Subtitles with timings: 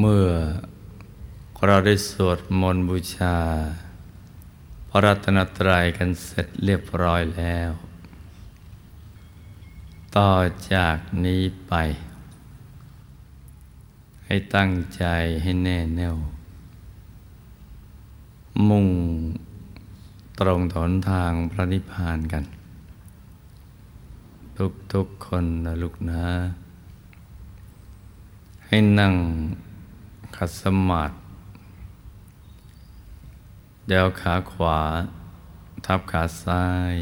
[0.00, 0.28] เมื่อ
[1.66, 3.36] เราได้สวดมนต์บูชา
[4.88, 7.70] พระรัตนตรัยกันเสร็จเรียบร้อยแล้ว
[10.16, 10.32] ต่อ
[10.72, 11.74] จากนี้ไป
[14.26, 15.04] ให้ตั้งใจ
[15.42, 16.16] ให้แน่แน่ว
[18.68, 18.88] มุ่ง
[20.38, 22.44] ตรงถนทางพระนิพพานกัน
[24.92, 26.24] ทุกๆคนนะลูกนะ
[28.66, 29.14] ให้นั่ง
[30.34, 31.14] ขัดสมาธิ
[33.88, 34.80] เดวขาขวา
[35.86, 36.94] ทับขาซ้าย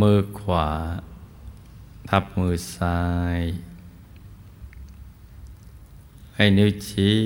[0.00, 0.68] มือขวา
[2.08, 3.00] ทับมือซ้า
[3.38, 3.40] ย
[6.34, 7.16] ให้นิ้วชี้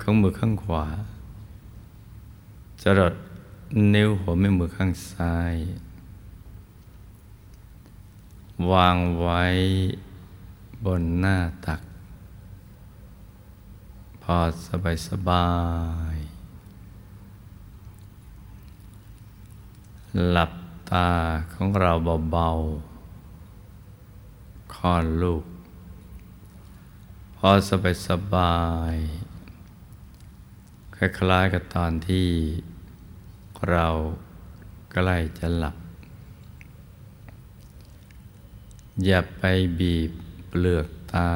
[0.00, 0.86] ของมือข้างขวา
[2.82, 3.14] จรด
[3.94, 5.54] นิ้วหัวแม่มือข้างซ้าย
[8.70, 9.42] วางไว้
[10.84, 11.82] บนหน้าตัก
[14.22, 15.48] พอสบายสบา
[16.14, 16.16] ย
[20.30, 20.52] หลับ
[20.90, 21.10] ตา
[21.52, 21.92] ของเรา
[22.30, 25.44] เบาๆคลอนลูก
[27.36, 28.60] พอสบายสบา
[28.94, 28.96] ย
[30.96, 32.28] คล้ายๆกับตอนที่
[33.70, 33.86] เรา
[34.92, 35.76] ใกล้จะหลับ
[39.04, 39.42] อย่าไป
[39.80, 40.12] บีบ
[40.54, 41.32] เปลือกตา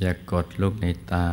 [0.00, 1.28] อย่ากดลูกในตา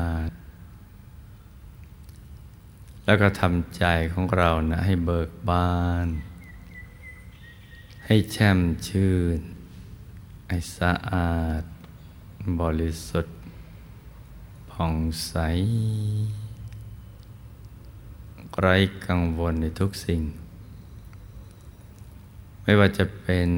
[3.05, 5.73] แล้วก็ทำใจของเรานะให้เบิกบา
[6.05, 6.07] น
[8.05, 9.39] ให้แช่มชื่น
[10.47, 11.63] ให้สะอาด
[12.59, 13.37] บริสุทธิ์
[14.71, 14.95] ผ่อง
[15.27, 15.35] ใส
[18.59, 18.75] ไร้
[19.05, 20.21] กังวลในทุกสิ่ง
[22.63, 23.49] ไม่ว่าจะเป็น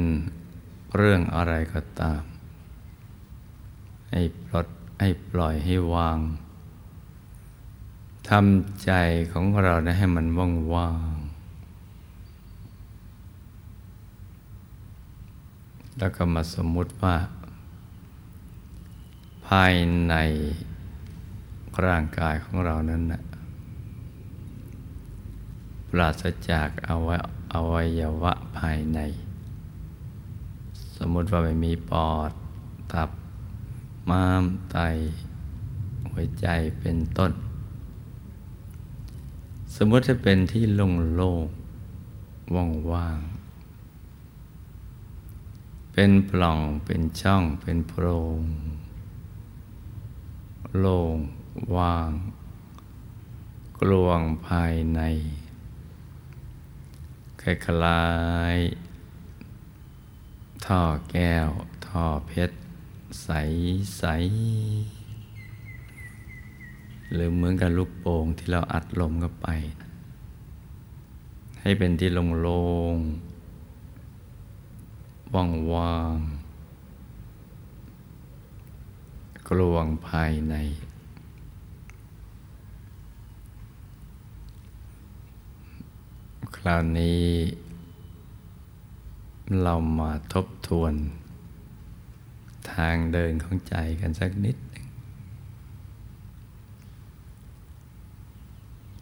[0.96, 2.22] เรื่องอะไรก็ตาม
[4.12, 4.68] ให้ปลด
[5.00, 6.20] ให้ปล่อยให้วาง
[8.30, 8.92] ทำใจ
[9.32, 11.16] ของเรานะให้มันว่างว่าง
[15.98, 17.16] แล้วก็มาสมมุติว่า
[19.48, 19.73] ภาย
[20.08, 20.16] ใน
[21.86, 23.22] ร่างกายของเรานั้นนะ
[25.89, 27.20] ปราศจากอวัย
[27.54, 29.00] อวัยวะภายใน
[30.98, 32.32] สมมติว่าไม่มีปอด
[32.94, 33.10] ตับ
[34.10, 34.78] ม้าม ไต
[36.10, 36.48] หัวใจ
[36.80, 37.32] เป็นต้น
[39.76, 41.42] สมมติจะเป็นที่โล่งโล่ง
[42.55, 43.20] ว่างว่าง
[45.94, 48.05] เป็นปล่องเป็นช่องเป็นโพร
[48.39, 48.42] ง
[50.80, 51.16] โล่ง
[51.76, 52.11] ว่าง
[53.80, 55.02] กลวงภายใน
[57.42, 58.04] คล้า
[58.55, 58.58] ย
[60.65, 61.49] ท่อแก้ว
[61.87, 62.58] ท่อเพชร
[63.23, 63.30] ใส
[63.98, 64.03] ใส
[67.14, 69.48] หรือเหมือนกับลูกโป่งที่เราอัดลมเข้าไป
[71.61, 72.61] ให้เป็นที่โล่
[72.93, 80.55] งๆว่างๆกลวงภายใน
[86.55, 87.25] คราวนี้
[89.64, 90.93] เรามาทบ ทวน
[92.73, 94.58] ทางเดินของใจกันสักนิด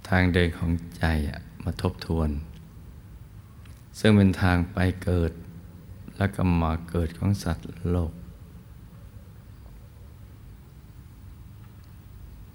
[0.09, 1.05] ทางเดินของใจ
[1.63, 2.29] มาทบทวน
[3.99, 5.31] ซึ่งเป็นทางไปเกิด
[6.17, 8.11] และก็มาเกิดของสัตว์โลก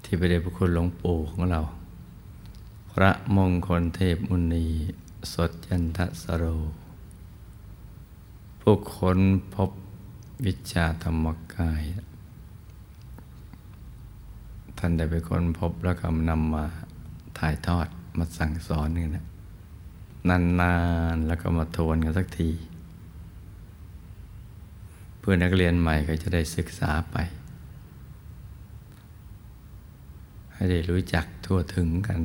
[0.03, 1.61] ที่ไปได้พระคุณหลวงปู่ของเรา
[2.93, 4.67] พระมงคลเทพมุนี
[5.33, 6.45] สดจันทสโร
[8.71, 9.21] ผู้ค้น
[9.55, 9.71] พบ
[10.47, 11.83] วิชาธรรมกาย
[14.79, 16.65] ท่านได้ไปค้นพบแล้วก็นำมา
[17.39, 19.25] ถ่ายทอดมาสั่งสอนนี่นะ
[20.29, 20.75] นา
[21.15, 22.51] นๆแล้วก็มาทวนกันสักที
[25.19, 27.17] เพื่อนักเรียนใหม่ก็จะได้ศึกษาไป
[30.53, 32.21] ให้ได้รู้จักทั่วถึงกัน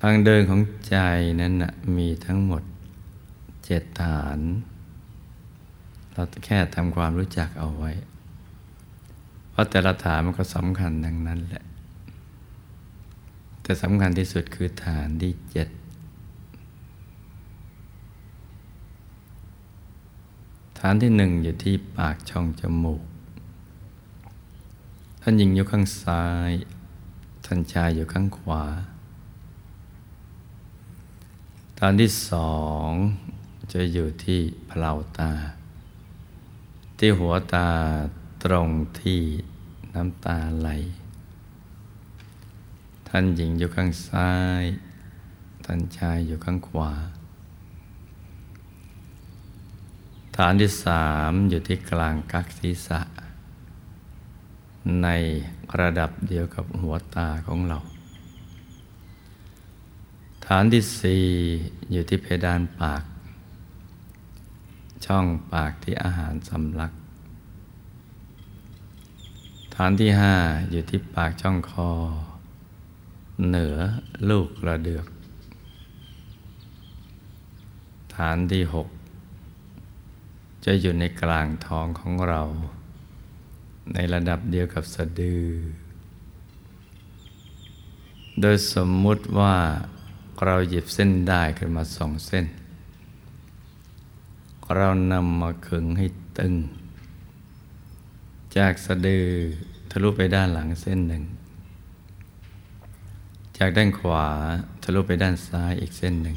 [0.00, 0.96] ทางเดินของใจ
[1.40, 2.62] นั้นนะมีทั้งหมด
[3.66, 4.38] เจ็ดฐาน
[6.12, 7.92] เราแค่ทำความรู้จักเอาไว้
[9.50, 11.64] เพราะแต่ละฐานมันก็สำคัญดังนั้นแหละ
[13.62, 15.68] แต่สำคัญที่สุดคือฐานที่เจ็ด
[20.78, 23.02] ฐานที่หนึ่งอยู่ที่ปากช่องจมูก
[25.20, 26.50] ท่านหญิงอยู่ข้างซ้าย
[27.44, 28.64] ท่านชายอยู่ข้างขวา
[31.78, 32.56] ตอนที่สอ
[32.88, 32.90] ง
[33.72, 35.30] จะอยู่ที่เพลาตา
[36.98, 37.68] ที่หัวตา
[38.44, 38.68] ตรง
[39.00, 39.20] ที่
[39.94, 40.68] น้ำตาไหล
[43.08, 44.32] ท่านหญิงอยู่ข้างซ้า
[44.62, 44.64] ย
[45.64, 46.92] ท่านชายอยู่ข้างขวา
[50.36, 53.00] ฐานที่สามอยู่ที่กลางกักศีรษะ
[55.02, 55.08] ใน
[55.80, 57.78] ระดับเดียวกับหัวตาของเรา
[60.46, 61.24] ฐานที่สี่
[61.92, 63.02] อยู่ที่เพดานปาก
[65.06, 66.92] ช่องปากที่อาหารสำลัก
[69.74, 70.34] ฐานที่ห้า
[70.70, 71.90] อยู่ที่ปากช่องคอ
[73.46, 73.76] เหนือ
[74.28, 75.06] ลูกกระเดือก
[78.16, 78.88] ฐานที่หก
[80.64, 82.42] จะอยู่ในกลางท้องของเรา
[83.94, 85.46] ในระดับเดียวกับสะดือ
[88.40, 89.54] โดยสมมุติว่า
[90.44, 92.46] เราหยิบเส้นได้ขึ้นมาสองเส้น
[94.74, 96.06] เรานำมาขึงให้
[96.38, 96.54] ตึง
[98.56, 99.26] จากสะดือ
[99.90, 101.24] ทะลุไปด้านหลังเส้นหนึ่ง
[103.58, 104.26] จากด้านขวา
[104.82, 106.36] ทะลุไปด้านซ้ายอีกเส้นหนึ่ง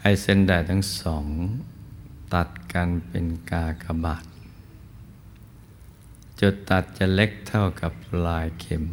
[0.00, 1.26] ให้เส้นได้ทั้งสอง
[2.34, 4.24] ตัดกันเป็นกากบาท
[6.40, 7.92] จุดตัดจะเล็กเท่ากับ
[8.26, 8.84] ลายเข็ม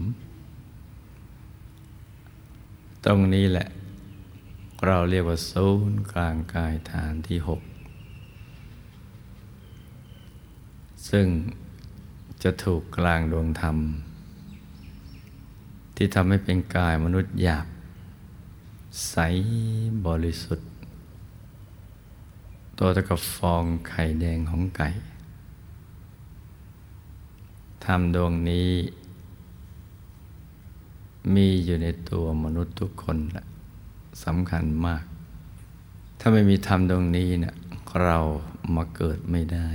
[3.05, 3.67] ตรงนี้แหละ
[4.83, 7.61] เราเรียกว่าศูนย์กลางกายฐานที่หก
[11.09, 11.27] ซึ่ง
[12.43, 13.77] จะถูกกลางดวงธรรม
[15.95, 17.67] ที่ทำให้เป็นกายมนุษย์หยาบ
[19.09, 19.15] ใส
[20.05, 20.69] บริสุทธิ์
[22.77, 24.89] ตัวเท่ากับฟองไข่แดงของไก่
[27.85, 28.69] ธรรมดวงนี้
[31.33, 33.45] มีอยู่ในตัวมนุษย์ทุกคนแหละ
[34.23, 35.03] สำคัญมาก
[36.19, 37.55] ถ้าไม่มีธรรมดวงนี้เนะี่ย
[38.03, 38.19] เรา
[38.75, 39.69] มาเกิดไม่ได้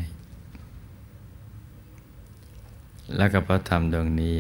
[3.17, 4.37] และกับพระธรรมดวงนี้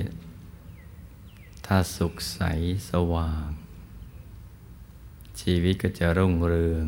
[1.67, 2.41] ถ้าสุขใส
[2.91, 3.49] สว่าง
[5.41, 6.87] ชีวิตก็จะรุ่งเรือง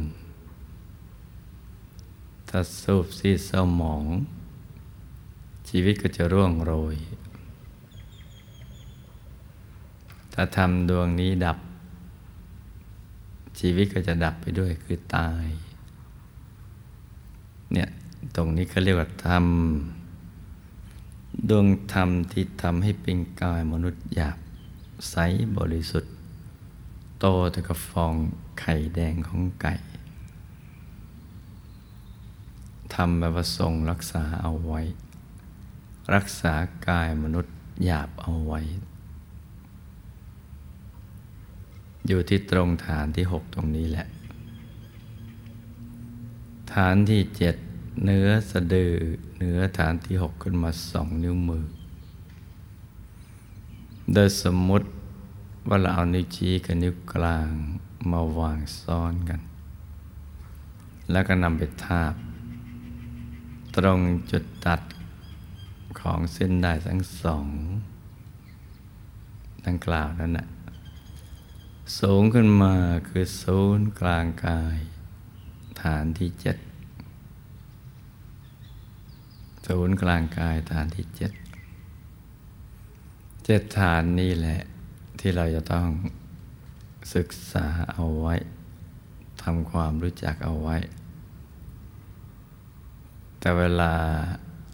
[2.48, 4.04] ถ้าสูบซีดเศร้าหมอง
[5.68, 6.96] ชีวิตก็จะร่วงโรย
[10.32, 11.58] ถ้าทำดวงนี้ดับ
[13.58, 15.46] ชีวิตก็จะดับไปด้วยคือตาย
[17.72, 17.88] เนี่ย
[18.36, 19.46] ตรงนี้เขาเรียกว่าธรรม
[21.50, 24.38] ดวงธรรมที่ทำให้เป็นกายมนุษย์หยาบ
[25.10, 25.16] ใส
[25.56, 26.12] บริสุทธิ์
[27.20, 28.14] โตแต่ากับฟอง
[28.60, 29.74] ไข่แดงของไก่
[32.94, 34.80] ทำแบบว่าทรงรักษาเอาไว้
[36.14, 36.52] รักษา
[36.88, 37.54] กายมนุษย์
[37.84, 38.60] หยาบเอาไว้
[42.06, 44.06] อยู่ที่ตรงฐานที่หกตรงนี้แหละ
[46.74, 47.56] ฐานที่เจ็ด
[48.04, 48.94] เนื้อสะดือ
[49.38, 51.64] เนื้อฐานที่หกขึ้นมาสองนิ้วมือ
[54.12, 54.86] โดยสมมุติ
[55.68, 57.48] ว่าเราเอานิ้วชี้กับนิ้วกลาง
[58.10, 59.40] มาวางซ้อนกัน
[61.10, 62.14] แล้วก็นำไปทาบ
[63.76, 64.00] ตรง
[64.30, 64.80] จุดตัด
[66.00, 67.46] ของเส้นได้ทั้งสอง
[69.66, 70.46] ดังกล่าวนั้นนะ
[71.98, 72.74] สูงขึ้นมา
[73.08, 74.78] คือศูนย์กลางกาย
[75.82, 76.56] ฐานที่เจ็ด
[79.66, 81.32] ศูนย์กลางกายฐานที่เจ็ด
[83.44, 84.60] เจ็ดฐานนี่แหละ
[85.20, 85.88] ที่เราจะต้อง
[87.14, 88.34] ศึกษาเอาไว้
[89.42, 90.76] ทำความรู้จักเอาไว้
[93.38, 93.92] แต่เวลา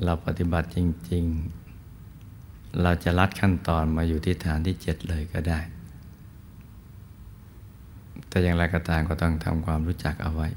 [0.05, 0.79] เราปฏิบัติจ
[1.11, 1.25] ริง
[2.03, 5.61] ๆ เราจะลัดขั้นตอนมาอยู่ที่ฐานที่เจ็ดเลยก็ได้
[8.39, 10.49] แต่อย่างไรก็ตามก็ต้องทำความรู้จักเอาไว้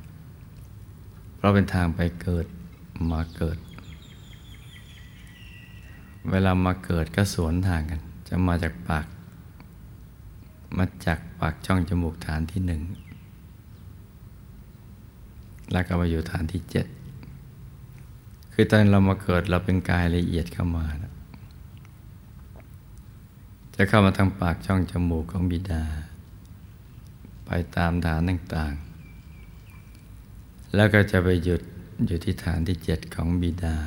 [1.35, 2.45] เพราะเป็นทางไปเกิด
[3.11, 3.57] มาเกิด
[6.31, 9.05] เวลามาเกิดก็สวนทางกัน จะมาจากปาก
[10.77, 12.81] มาจากปากช่องจมูกฐานที่หนึ่ง
[15.71, 16.85] แล้วก็มาอยู่ฐานที่เจ็ด
[18.53, 21.13] คือตอนเรามาเกิดเราเป็นกายละเอียดเข้ามานะ
[23.75, 25.83] จะเข้ามาทางปากช่องจมูกของบิดา
[27.53, 31.61] ไปตามฐานต่างๆ แล้วก็จะไปหยุด
[32.05, 33.77] อยู่ที่ฐานที่เจ็ดของบิดา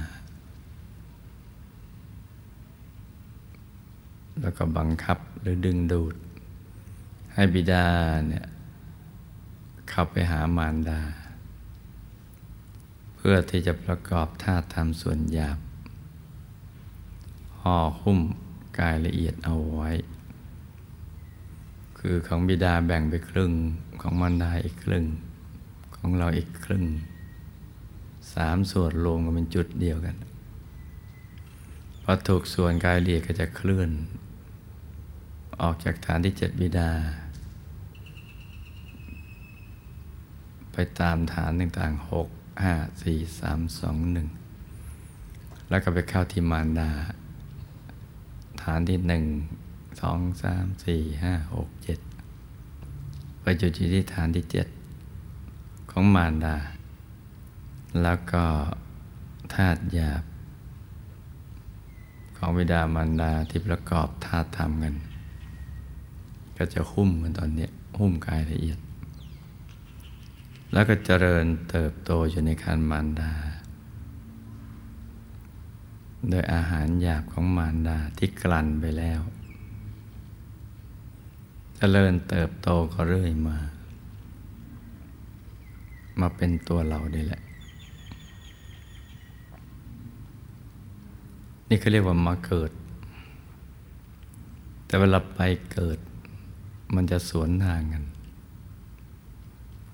[4.40, 6.14] แล้วก็บังคับหรือดึงดูด
[7.35, 7.87] ให้บิดา
[8.28, 8.47] เนี่ย
[9.88, 11.00] เข้าไปหามารดา
[13.16, 15.59] เพื่อที่จะประกอบธาตุธรรมส่วนหยาบ
[17.61, 18.21] ห่อหุ้ม
[18.78, 19.92] กายละเอียดเอาไว้
[22.06, 23.52] คือของบิดาแบ่งไปครึ่ง
[24.00, 25.04] ของมารดาอีกครึ่ง
[25.96, 26.84] ของเราอีกครึ่ง
[28.34, 30.16] สามส่วนรวมกันเป็นจุดเดียวกัน
[32.02, 33.90] พอถูกส่วนกายเอียดก็จะเคลื่อน
[35.62, 36.90] ออกจากฐานที่เจ็ดบิดา
[40.73, 42.28] ไปตามฐานต่างๆหก
[42.62, 44.28] ห้าสี่สามสองหนึ่ง
[45.68, 46.90] แล้วก็ไปเข้าที่มารดา
[48.62, 49.25] ฐานที่หนึ่ง
[50.01, 51.99] สองสามสี่ห้าหกเจ็ด
[53.41, 54.67] ไปจุดที่ฐานที่เจ็ด
[55.91, 56.57] ของมารดา
[58.03, 58.45] แล้วก็
[59.55, 60.25] ธาตุหยาบ
[62.37, 64.95] ของวิดามารดาที่ประกอบธาตุธรรมกัน
[66.57, 68.79] ก็จะหุ้มกันตอนนี้หุ้มกายละเอียด
[70.73, 73.33] แล้วก็เจริญเติบโตอยู่ในคันมารดา
[76.29, 79.21] โดยอาหารหยาบของมารดาที่กลั่นไปแล้ว
[81.76, 83.57] เจริญเติบโตก็เรื่อยมา
[86.21, 87.43] มาเป็นตัวเราได้แหละ
[91.69, 92.71] นี่เขาเรียกว่ามาเกิด
[94.87, 95.40] แต่เวลาไป
[95.73, 95.99] เกิด
[96.95, 98.04] มันจะสวนทางกัน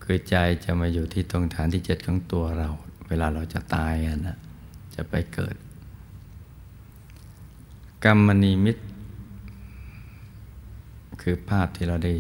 [0.02, 2.68] คือใจจะมาอยู่ที่ตรงฐานที่เจ็ดของตัวเรา
[3.08, 3.94] เวลาเราจะตาย
[4.28, 4.37] นะ
[4.94, 5.54] จะไปเกิด
[8.04, 8.76] กรรมนิมิต
[11.20, 12.14] คือภาพที่เราได้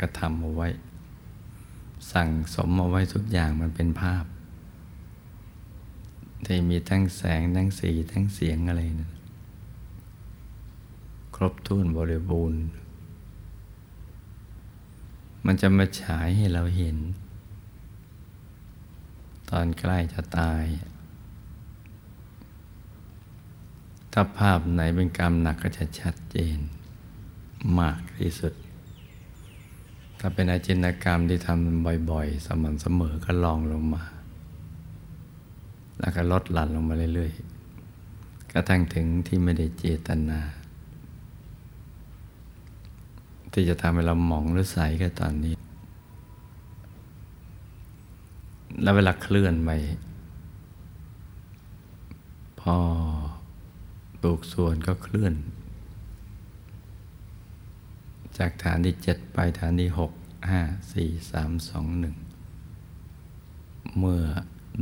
[0.00, 0.68] กระทำเอาไว้
[2.12, 4.24] สั่งสมเอาไว้ทุกอย่างมันเป็นภาพ
[6.46, 9.10] ที่มีทั้งแสง ทั้งสี ทั้งเสียงอะไรนะ
[11.34, 12.62] ครบถ้วนบริบูรณ์
[15.46, 16.96] มันจะมาฉายให้เราเห็น
[19.50, 20.64] ตอนใกล้จะตาย
[24.12, 26.58] ถ้าภาพไหนเป็นกรรมหนักก็จะชัดเจน
[27.78, 28.52] มากที่สุด
[30.18, 34.02] ถ้าเป็นอาจินกรรมที่ทำบ่อยๆ สม่ำเสมอก็ลองลงมา
[35.98, 40.40] แล้วก็ลดหลั่นลงมาเรื่อยๆกระทั่งถึงที่ไม่ได้เจตนา
[43.52, 45.54] ที่จะทำให้เราหมองหรือใสก็ตอนนี้
[48.82, 49.70] แล้วเวลาเคลื่อนไป
[52.60, 52.76] พอ
[54.22, 55.34] ตูกส่วนก็เคลื่อน
[58.42, 60.12] จากฐานที่เจ็ดไปฐานที่หก
[60.50, 60.60] ห้า
[60.92, 62.16] สี่สามสองหนึ่ง
[63.98, 64.22] เมื่อ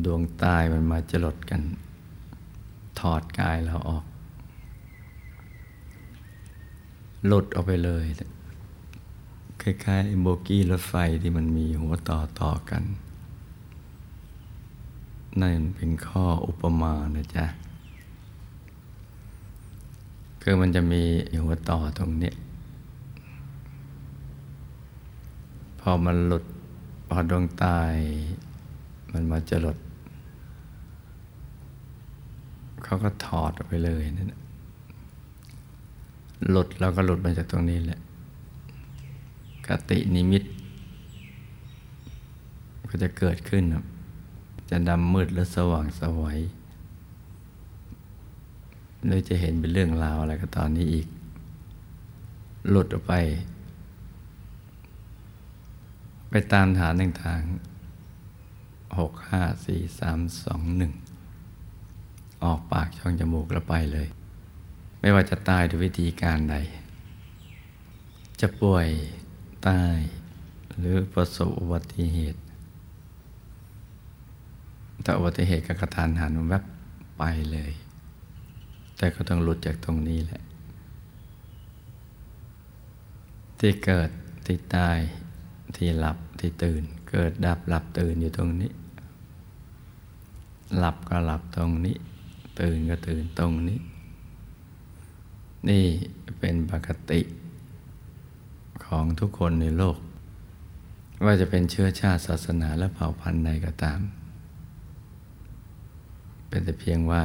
[0.05, 1.63] ดวงตายมันมาจรดกัน
[3.01, 4.05] ถอดกายเราออก
[7.27, 8.05] หลุดออกไปเลย
[9.63, 12.83] คล้ายๆโบกี้รถไฟที่มันมีหัวต่อต่อกัน
[15.41, 17.47] นั่นเป็นข้ออุปมานะจ๊ะ
[20.43, 21.03] คือมันจะมี
[21.43, 22.33] หัวต่อตรงนี้
[25.81, 26.45] พอมันหลุด
[27.09, 27.95] พอดวงตาย
[29.13, 29.79] มันมาจะหลุด
[32.85, 34.33] เขาก็ถอดออกไปเลยนั่น
[36.51, 38.01] หลุดแล้วก็หลุดมาจากตรงนี้แหละ
[39.67, 40.43] กตินิมิต
[42.89, 43.65] ก็จะเกิดขึ้น
[44.71, 46.41] จะดำมืดหรือสว่างสวัย
[49.05, 51.07] หรือจะเห็นเป็นเรื่องราวอะไรก็ตอนนี้อีก
[52.71, 53.13] หลุดออกไป
[56.31, 60.93] ไปตามฐานต่างๆหกห้าสี่สามสองหนึ่ง
[62.45, 64.09] ออกปากช่องจมูกแล้วไปเลย
[65.01, 66.57] ไม่ว่าจะตายด้วยวิธีการใด
[68.41, 68.89] จะป่วย
[69.69, 69.99] ตาย
[70.79, 72.41] หรือประสบอุบัติเหตุ
[75.05, 76.65] ถ้าอุบัติเหตุกกระทานหันแวบ
[77.19, 77.23] ไป
[77.53, 77.73] เลย
[78.97, 80.43] แต่ก็ต้องหลุดจากตรงนี้แหละ
[83.59, 84.11] ที่เกิด
[84.47, 84.99] ที่ตาย
[85.77, 88.73] ที่หลับที่ตื่น เกิดดับหลับตื่นอยู่ตรงนี้
[90.77, 91.97] หลับก็หลับตรงนี้
[92.61, 93.79] ตื่นก็ตื่นตรงนี้
[95.69, 95.85] นี่
[96.39, 97.21] เป็นปกติ
[98.85, 99.99] ของทุกคนในโลก
[101.25, 104.01] ว่าจะเป็นเชื้อชาติศาสนาและเผ่าพันธุ์ใดก็ตาม
[106.49, 107.23] เป็นแต่เพียงว่า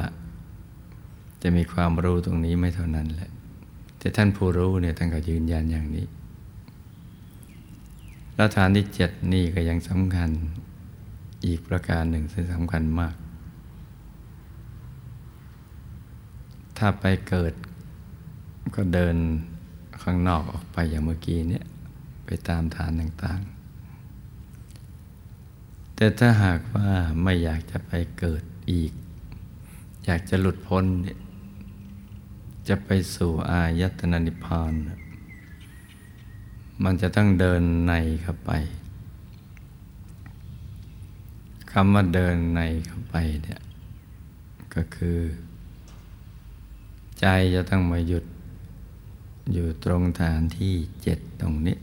[1.42, 3.30] จะมีความรู้ตรงนี้ไม่เท่านั้นแหละ
[3.98, 6.06] แต่ท่านผู้รู้เนี่ยท่านก็ยืนยันอย่างนี้
[8.36, 10.30] แล้วฐานที่เจ็ดนี่ก็ยังสำคัญ
[11.46, 13.14] อีกประการหนึ่งซึ่งสำคัญมาก
[16.78, 17.52] ถ้าไปเกิด
[18.74, 19.16] ก็เดิน
[20.02, 21.64] ข้างนอกออกไปอย่างเมื่อกี้เนี่ย
[22.24, 26.90] ไปตามฐานต่างๆ แต่ถ้าหากว่า
[27.22, 28.92] ไม่อยากจะไปเกิดอีก
[30.04, 30.84] อยากจะหลุดพ้น
[32.68, 34.72] จะไปสู่อายตนะนิพพาน
[36.84, 37.92] มันจะต้องเดินใน
[38.22, 38.50] เข้าไป
[41.70, 43.60] ขำว่าเดินในเข้าไปเนี่ย
[44.74, 45.18] ก็คือ
[47.20, 48.24] ใจจะต้องมาหยุด
[49.52, 51.76] อยู่ตรงฐานที่เจ็ดตรงนี้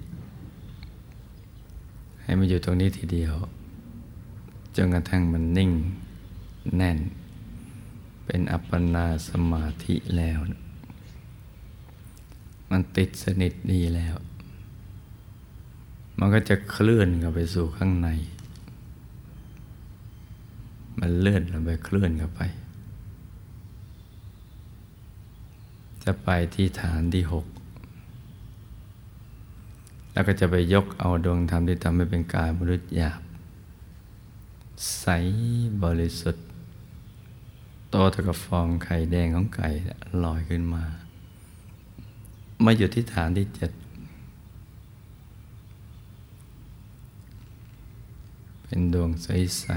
[2.22, 3.34] ให้มาอยู่ตรงนี้ทีเดียว
[4.76, 5.72] จนกระทั่งมันนิ่ง
[6.78, 6.98] แน่น
[8.26, 10.40] เป็นอัปปนาสมาธิแล้ว
[12.70, 14.16] มันติดสนิทดีแล้ว
[16.20, 18.10] มันก็จะเคลื่อนเข้าไปสู่ข้างใน
[21.00, 22.42] มันเลื่อนลงไปเคลื่อนเข้าไป
[26.04, 27.46] จะไปที่ฐานที่หก
[30.12, 33.22] แล้วก็จะไปยกเอาดวงธรรมที่ทำให้เป็นกายมนุษย์หยาบ
[35.00, 35.06] ใส
[35.84, 36.46] บริสุทธิ์
[37.90, 39.70] โตเท่ากับฟองไข่แดงของไก่
[40.24, 40.84] ลอยขึ้นมา
[42.64, 43.72] มาอยู่ที่ฐานที่เจ็ด
[48.74, 49.76] เป็นดวงใส ๆ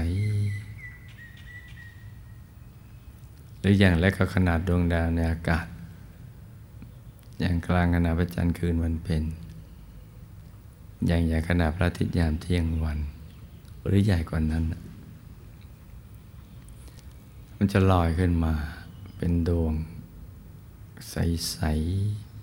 [3.59, 5.65] หรืออย่างเล็กก็ขนาดดวงดาวในอากาศ
[7.39, 9.23] อย่างกลางขณะพระจันทร์คืนวันเพ็ญ
[11.07, 12.99] อย่างใหญ่ขนาดพระอาทิตย์ยามเที่ยงวัน
[13.85, 14.63] หรือใหญ่กว่านั้น
[17.55, 18.53] มันจะลอยขึ้นมา
[19.17, 19.73] เป็นดวง
[21.09, 21.57] ใส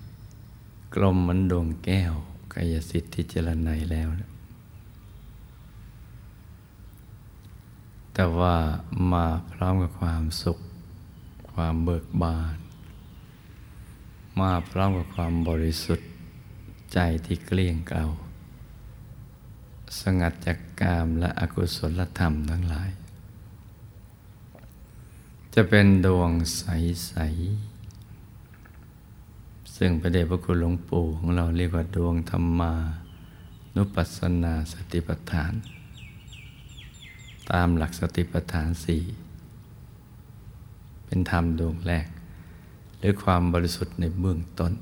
[0.02, 2.12] ๆ กลมเหมือนดวงแก้ว
[2.52, 4.33] กายสิทธิ์ที่เจรไนแล้วนะ
[8.14, 8.56] แต่ว่า
[9.12, 10.58] มาพร้อมกับความสุข
[11.52, 12.56] ความเบิกบาน
[14.40, 16.08] มาพร้อมกับความบริสุทธิ์
[16.92, 18.04] ใจที่เกลี้ยงเกลา
[20.00, 22.90] สงัดจากกามและอกุศลธรรมทั้งหลาย
[25.54, 27.14] จะเป็นดวงใส
[28.20, 32.74] ๆ ซึ่งพระเดชพระคุณหลวงปู่ของเราเรียกว่าดวงธรรมา
[33.76, 35.52] นุปัสสนาสติปัฏฐาน
[37.52, 39.02] ตามหลักสติปัฏฐานสี่
[41.04, 42.06] เป็นธรรมดวงแรก
[42.98, 44.72] หรือความบริสุทธิ์ในเบื้องต้น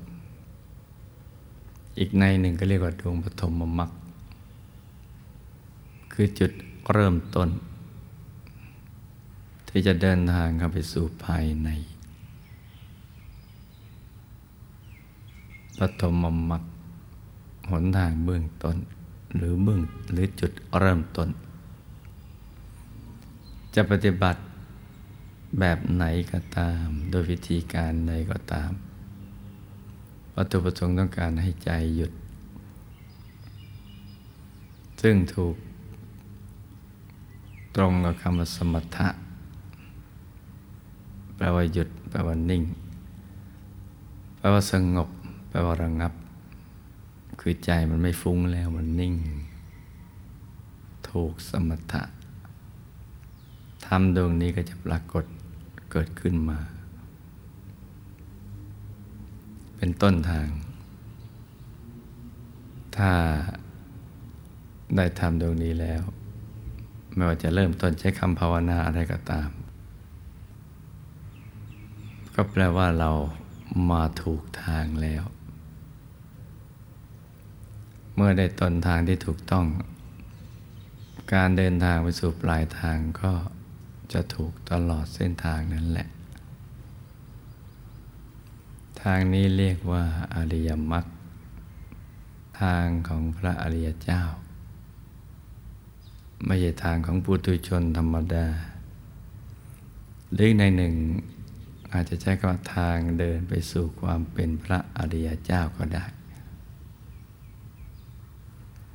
[1.99, 3.91] อีกในหนึ่งก็เรียกว่าดวงปฐมมรรค
[6.13, 6.51] คือจุด
[6.93, 7.49] เริ่มต้น
[9.67, 11.69] ที่จะเดินทางเข้าไปสู่ภายใน
[15.79, 16.15] ปฐม
[16.49, 16.63] มรรค
[17.71, 18.77] หนทางเบื้องต้น
[19.35, 21.29] หรือเบื้องหรือจุดเริ่มต้น
[23.75, 24.41] จะปฏิบัติ
[25.59, 28.71] แบบไหนก็ตาม โดยวิธีการใดก็ตาม
[30.35, 32.11] วัตถุประสงค์ต้องการให้ใจหยุด
[35.01, 35.55] ซึ่งถูก
[37.75, 39.07] ตรงกับคำว่าสมถะ
[41.35, 42.63] แปลว่าหยุด แปลว่านิ่ง
[44.37, 45.09] แปลว่าสงบ
[45.49, 46.13] แปลว่าระงับ
[47.39, 49.13] คือใจมันไม่ฟุ้งแล้วมันนิ่ง
[51.09, 52.03] ถูกสมถะ
[53.95, 55.25] ทำดวงนี้ก็จะปรากฏ
[55.91, 56.59] เกิดขึ้นมา
[59.77, 60.47] เป็นต้นทาง
[62.97, 63.11] ถ้า
[64.95, 66.01] ได้ทำดวงนี้แล้ว
[67.13, 69.49] ไม่ว่าจะเริ่มต้นใช้คำภาวนาอะไรก็ตาม
[72.35, 73.11] ก็แปลว่าเรา
[73.91, 75.23] มาถูกทางแล้ว
[78.15, 79.65] เมื่อได้ต้นทางที่ถูกต้อง
[81.33, 83.33] การเดินทางไปสู่ปลายทางก็
[84.11, 86.07] จะถูกตลอดเส้นทางนั้นแหละ
[89.01, 90.03] ทางนี้เรียกว่า
[90.35, 91.05] อริยมรรค
[92.61, 94.23] ทางของพระอริยเจ้า
[96.45, 98.45] ไม่ใช่ทางของปุถุชนธรรมดา
[100.33, 100.93] หรือในหนึ่ง
[101.93, 106.05] อาจจะใช้คำว่าทางเดินไปสู่ความเป็นพระอริยเจ้าก็ได้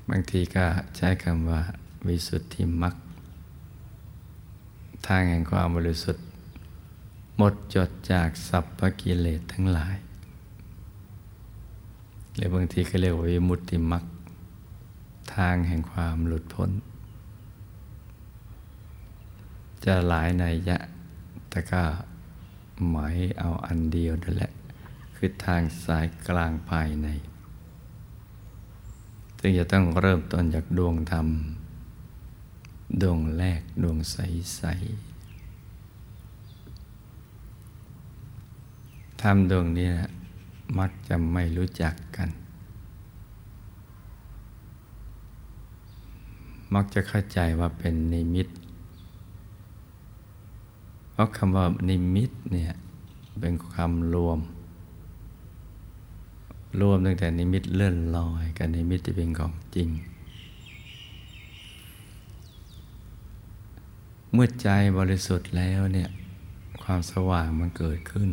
[0.09, 0.67] บางทีก็
[0.97, 1.61] ใช้คำว่า
[2.07, 2.95] วิสุทธิมรรค
[5.09, 6.25] ทางแห่งความบริสุทธิ์
[7.37, 9.97] หมดจดจากสัพพกิเลสทั้งหลาย
[12.35, 14.05] หรือบางทีก็เรียกว่าวิมุตติมรรค
[15.35, 16.71] ทางแห่งความหลุดพ้น
[19.85, 20.79] จะหลายในยะ
[21.51, 21.83] แต่ก็
[22.89, 24.53] หมายเอาอันเดียวนั่นแหละ
[25.15, 27.09] คือทางสายกลางภายใน
[29.39, 31.27] ซึ่งจะต้องเริ่มต้นจากดวงธรรม
[33.03, 35.09] ดวงแรกดวงใสๆ
[39.21, 39.91] ธรรมดวงนี้
[40.79, 42.29] มักจะไม่รู้จักกัน
[46.75, 48.49] มักจะเข้าใจว่าเป็นนิมิต
[51.13, 52.73] เพราะคำว่านิมิตเนี่ย
[53.41, 54.39] เป็นคำรวม
[56.81, 59.89] รวมตั้งแต่นิมิตเลื่อนลอยกับนิมิตที่เป็นของจริง
[64.33, 66.11] เมื่อใจบริสุทธิ์แล้วเนี่ย
[66.83, 68.31] ความสว่างมันเกิดขึ้น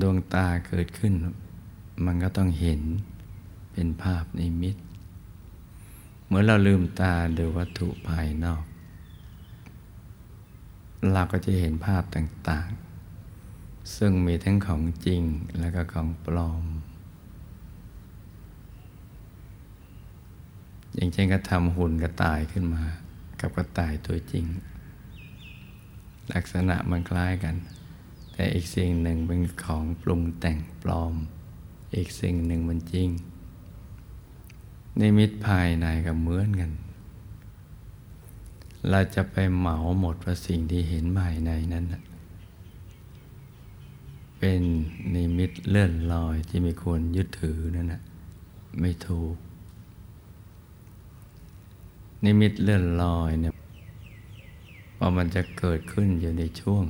[0.00, 1.12] ดวงตาเกิดขึ้น
[2.04, 2.80] มันก็ต้องเห็น
[3.72, 4.76] เป็นภาพนิมิต
[6.26, 8.64] เมื่อเราลืมตาดูวัตถุภายนอก
[11.12, 15.22] เราก็จะเห็นภาพต่างๆ ซึ่งมีทั้งของจริง
[15.58, 16.64] และก็ของปลอม
[20.94, 22.84] อย่างเช่นก็ทำหุ่นกระต่ายขึ้นมา
[23.40, 24.46] กับกระต่ายตัวจริง
[26.34, 27.56] ลักษณะมันคล้ายกัน
[28.32, 31.14] แต่อีกสิ่งหนึ่งเป็นของปรุงแต่งปลอม
[31.94, 33.08] อีกสิ่งหนึ่งมันจริง
[35.00, 36.72] นิมิตภายในก็เหมือนกัน
[38.90, 41.84] เราจะไปเหมาหมดว่าสิ่งที่เห็นภายในนั้น
[44.38, 44.62] เป็น
[45.14, 48.02] นิมิตเลื่อนลอยที่ไม่ควรยึดถือนั่นนะ
[48.80, 49.34] ไม่ถูก
[52.24, 53.52] นิมิตเลื่อนลอยเนี่ย
[54.96, 56.84] พอมันจะเกิดขึ้นอยู่ในช่วง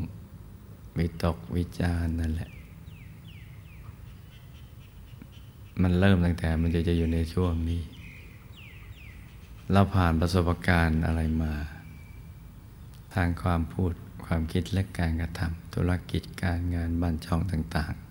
[0.99, 2.51] วิตกวิจารนั่นแหละ
[5.83, 7.83] มันเริ่มตั้งแต่มันจะจะอยู่ในช่วงนี้
[9.73, 11.53] เราผ่านประสบการณ์อะไรมา
[13.15, 13.93] ทางความพูด
[14.25, 18.05] ความคิดและการกระทำธุรกิจการงานบ้านช่องต่าง ๆ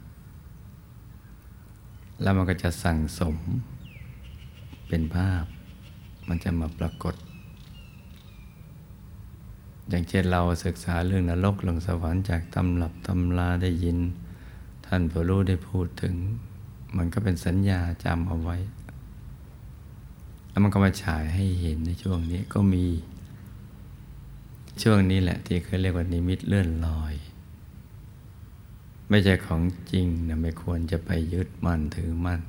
[2.21, 3.37] แล้วมันก็จะสั่งสม
[4.87, 5.45] เป็นภาพ
[6.27, 7.15] มันจะมาปรากฏ
[9.89, 13.97] อย่างเช่นเราศึกษาเรื่องนรกลงสวรรค์จากตำรับตำลาได้ยิน
[14.85, 16.15] ท่านผู้รู้ได้พูดถึง
[16.97, 18.57] มันก็เป็นสัญญาจำเอาไว้
[20.49, 22.85] แล้วมันก็มาฉายให้เห็นในช่วงนี้ก็มี
[24.81, 27.13] ช่วงนี้แหละที่เขาเรียกว่านิมิตเลื่อนลอย
[29.09, 32.41] ไม่ใช่ของจริงนะไม่ควรจะไปยึดมั่นถือมั่น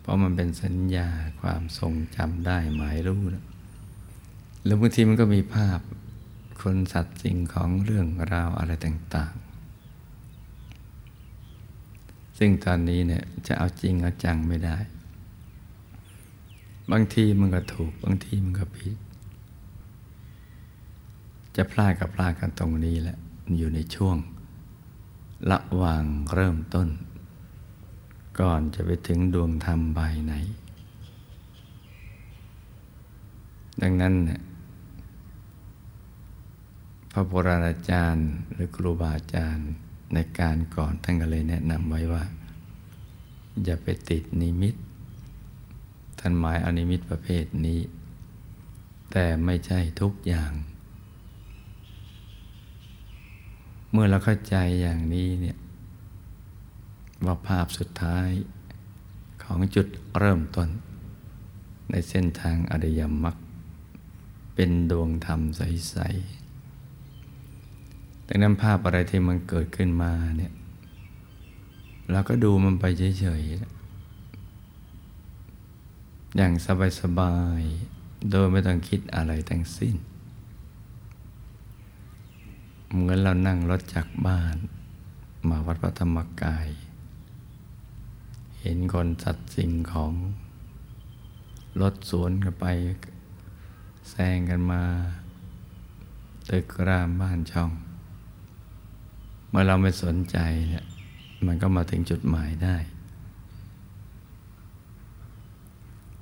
[0.00, 1.08] เพราะมันเป็นสัญญา
[1.40, 3.44] ความทรงจำได้หมายรู้นะ
[4.64, 5.80] แล้วบางทีมันก็มีภาพ
[6.62, 9.40] คนสัตว์สิ่งของเรื่องราวอะไรต่าง ๆ
[12.38, 14.76] ซึ่งตอนนี้เนี่ยจะเอาจริงเอาจังไม่ได้
[16.90, 18.96] บางทีมันก็ถูกบางทีมันก็ผิด
[21.56, 23.18] จะพลาดกับพลาดกันตรงนี้แหละ
[23.58, 24.16] อยู่ในช่วง
[25.50, 26.88] ระหว่างเริ่มต้น
[28.40, 30.34] ก่อนจะไปถึงดวงธรรมใบไหน
[33.82, 34.40] ดังนั้นเนี่ย
[37.12, 39.70] พระโบราณอาจารย์หรือครูบาอาจารย์
[40.14, 42.24] ในการก่อนท่านก็เลยแนะนำไว้ว่า
[43.64, 44.74] อย่าไปติดนิมิต
[46.18, 47.80] ท่านหมายอนิมิตประเภทนี้
[49.12, 50.52] แต่ไม่ใช่ทุกอย่าง
[53.92, 55.58] เมื่อเราเข้าใจอย่างนี้เนี่ย
[57.24, 58.28] ว่าภาพสุดท้าย
[59.42, 59.86] ของจุด
[60.18, 60.68] เริ่มต้น
[61.90, 63.36] ในเส้นทางอริยมรรค
[64.54, 70.52] เป็นดวงธรรมใสๆดังนั้นภาพอะไรที่มันเกิดขึ้นมาเนี่ย
[72.10, 72.84] เราก็ดูมันไป
[73.20, 73.56] เฉยๆ
[76.36, 76.52] อย่าง
[77.00, 79.94] สบายๆ โดยไม่ต้องคิดอะไรทั้งสิ้น
[82.88, 84.56] เหมือนเรานั่งรถจากบ้าน
[85.48, 86.68] มาวัดพระธรรมกาย
[88.62, 90.12] เห็นคนสัตว์สิ่งของ
[91.80, 92.66] รถสวนกันไป
[94.10, 94.82] แซงกันมา
[96.50, 97.70] ตึกรามบ้านช่อง
[99.48, 100.36] เมื่อเราไม่สนใจ
[100.70, 100.84] เนี่ย
[101.46, 102.76] มันก็มาถึงจุดหมายได้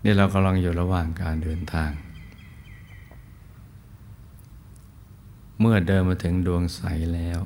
[0.02, 1.90] นี่เรากำลังอยู่ระหว่างการเดินทาง
[5.60, 6.80] เมื่อเดินมาถึงดวงใส
[7.14, 7.40] แล้ว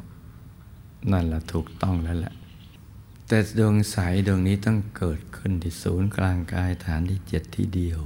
[1.12, 2.34] นั่นแหละถูกต้องแล้วแหละ
[3.34, 8.00] แต่ดวงใสดวงนี้ต้องเกิดขึ้นที่ศูนย์กลางกายฐานที่เจ็ดที่เดียว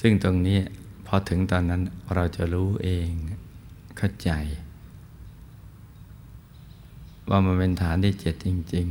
[0.00, 0.58] ซึ่งตรงนี้
[1.06, 1.82] พอถึงตอนนั้น
[2.14, 3.10] เราจะรู้เอง
[3.96, 4.30] เข้าใจ
[7.28, 8.86] ว่ามันเป็นฐานที่เจ็ดจริง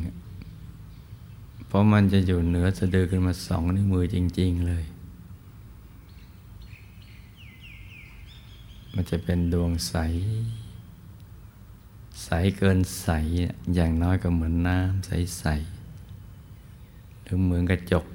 [0.81, 4.85] ๆ เพราะมันจะอยู่เหนือสะดือขึ้นมาสองนิ้วมือจริง ๆ เลย
[8.93, 9.95] มันจะเป็นดวงใส
[12.23, 13.09] ใสเกินใส
[13.75, 18.05] อย่างน้อยก็เหมือนน้ำใสๆหรือเหมือนกระจก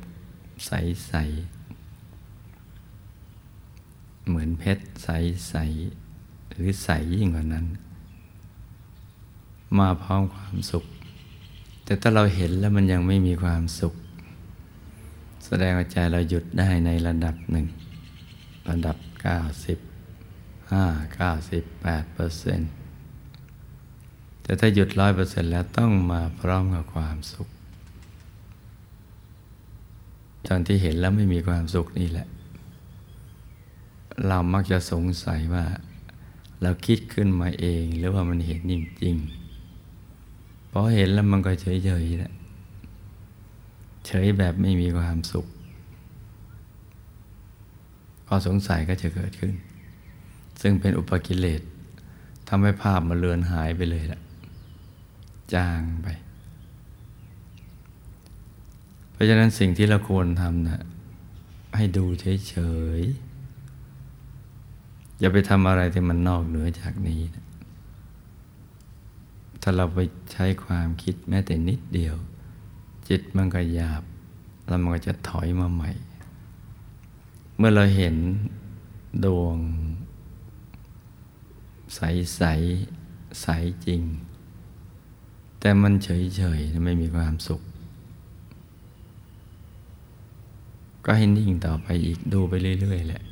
[0.67, 1.15] ใสๆ
[4.27, 7.67] เหมือนเพชรใสๆหรือใสยิ่งกว่านั้น
[9.79, 10.85] มาพร้อมความสุข
[11.85, 13.95] แต่ถ้าเราเห็นแล้วมันยังไม่มีความสุข
[15.45, 17.67] แสดงว่าใจเราหยุดได้ในระดับหนึ่ง
[18.69, 19.15] ระดับ 95
[21.19, 22.71] 98เปอร์เซ็นต์
[24.53, 27.49] แต่ถ้าหยุดร้อยเปอร์เซ็นต์แล้วต้องมาพร้อมกับความสุข
[30.49, 32.27] ตอนที่เห็นแล้วไม่มีความสุขนี่แหละ
[34.27, 35.65] เรามักจะสงสัยว่า
[36.63, 42.33] เราคิดขึ้นมาเองหรือว่ามันเห็นจริงๆพอเห็นแล้วมันก็เฉยๆแหละ
[44.07, 45.47] เฉยแบบไม่มีความสุข
[48.29, 49.55] ก็สงสัยก็จะเกิดขึ้น
[50.61, 51.61] ซึ่งเป็นอุปกิเลส
[52.49, 54.22] ทำให้ภาพมาเลือนหายไปเลยละ
[55.55, 56.09] จางไป
[59.13, 60.83] เพราะฉะนั้นสิ่งที่เราควรทำนะ
[61.77, 62.57] ให้ดูเฉ
[62.99, 67.47] ยๆ อย่าไปทำอะไรที่มันนอกเหนือจากนี้นะ
[69.63, 69.99] ถ้าเราไป
[70.33, 72.17] ใช้ความคิดแม้แต่นิดเดียว
[73.09, 74.03] จิตมันก็หยาบ
[74.67, 75.91] แล้วมันก็จะถอยมาใหม่
[77.57, 78.17] เมื่อเราเห็น
[79.25, 79.59] ดวง
[81.95, 82.01] ใส
[82.37, 82.43] ใส
[83.43, 83.47] ใส
[83.87, 84.03] จริง
[85.65, 87.61] แต่มันเฉยเฉยไม่มีความสุข
[91.05, 93.23] ก็ให้นิ่งต่อไปอีกดูไปเรื่อยๆแหละ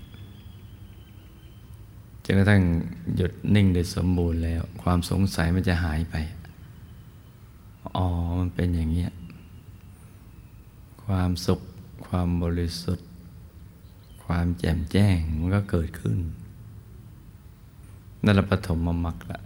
[2.25, 2.63] จนกระทั่ง
[3.17, 6.15] หยุดนิ่งโดยสมบูรณ์แล้ว ความสงสัยมันจะหายไป
[7.97, 8.07] อ๋อ
[8.39, 9.07] มันเป็นอย่างนี้
[11.05, 11.61] ความสุข
[12.07, 13.09] ความบริสุทธิ์
[14.25, 16.19] ความแจ่มแจ้งมันก็เกิดขึ้น
[18.25, 19.41] นั่นละปฐมมมักละ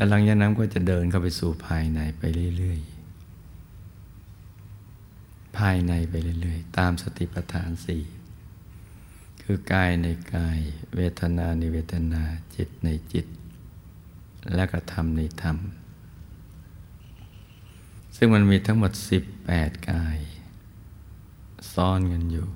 [0.00, 2.22] แล้วหลังจากนั้นก็จะเดินเข้าไปสู่ภายในไป
[2.58, 8.02] เรื่อยๆ ภายในไปเรื่อยๆ ตามสติปัฏฐานสี่
[9.42, 10.58] คือกายในกาย
[10.96, 12.22] เวทนาในเวทนา
[12.54, 13.26] จิตในจิต
[14.54, 15.56] และก็ธรรมในธรรม
[18.16, 18.92] ซึ่งมันมีทั้งหมด
[19.38, 20.18] 18 กาย
[21.72, 22.46] ซ่อนกันอยู่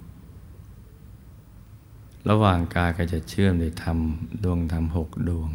[2.29, 3.99] ระหว่างกายก็จะเชื่อมในธรรม
[4.45, 5.53] ดวงธรรมหกดวง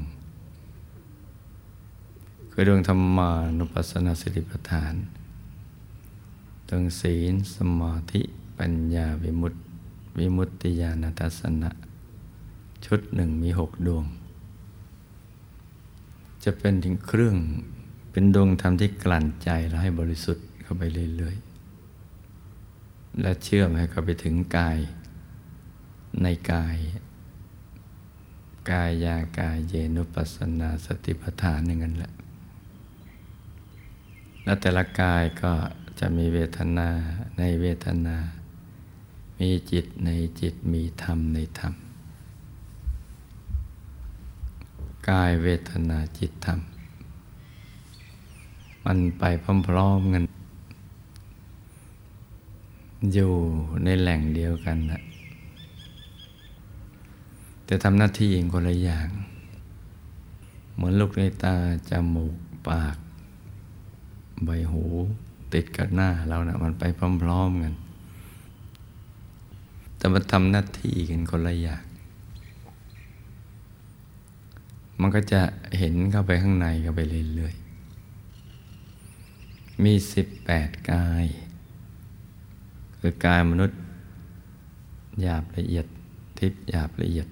[2.62, 4.94] คือดวงธรรมานุปัสสนาสติปัฏฐาน
[6.70, 8.22] ดวงศีลสมาธิ
[8.58, 9.60] ปัญญาวิมุตติ
[10.18, 11.72] วิมุตติญาณทัศนะ
[12.86, 14.06] ชุดหนึ่งมีหกดวง
[16.44, 17.36] จะเป็นถึงเครื่อง
[18.12, 20.84] เป็นดวงธรรมที่กลั่นใจและให้บริสุทธิ์เข้าไป
[21.18, 24.78] เรื่อยๆ และเชื่อมให้เข้าไปถึงกาย
[26.22, 26.78] ในกาย
[28.72, 32.14] กายยากายเยนุปัสสนาสติปัฏฐานอย่างนั้นแหละ
[34.44, 35.54] และแต่ละกายก็
[36.00, 36.90] จะมีเวทนา
[37.38, 38.18] ในเวทนา
[39.40, 41.74] มีจิตในจิตมีธรรมในธรรม
[45.10, 46.60] กายเวทนาจิตธรรม
[48.86, 49.24] มันไป
[49.68, 50.24] พร้อมๆกัน
[53.14, 53.34] อยู่
[53.84, 55.02] ในแหล่งเดียวกันนะ
[57.66, 59.10] แต่ทำหน้าที่เองคนละอย่าง
[60.74, 61.56] เหมือนลูกในตา
[61.90, 62.36] จมูก
[62.68, 62.98] ปาก
[64.46, 64.84] ใบหู
[65.54, 66.84] ติดกับหน้าเรานะ่ะมันไป
[67.22, 67.74] พร้อมๆกัน
[69.98, 71.84] แต่มันทำหน้าที่กันคนละอย่าง
[75.02, 75.42] มันก็จะ
[75.78, 77.02] เห็นเข้าไปข้างในเข้าไป
[77.36, 81.26] เรื่อยๆ มีสิบแปดกาย
[83.00, 83.80] คือกายมนุษย์
[85.22, 85.86] หยาบละเอียด
[86.40, 87.28] ทิพย์หยาบละเอียด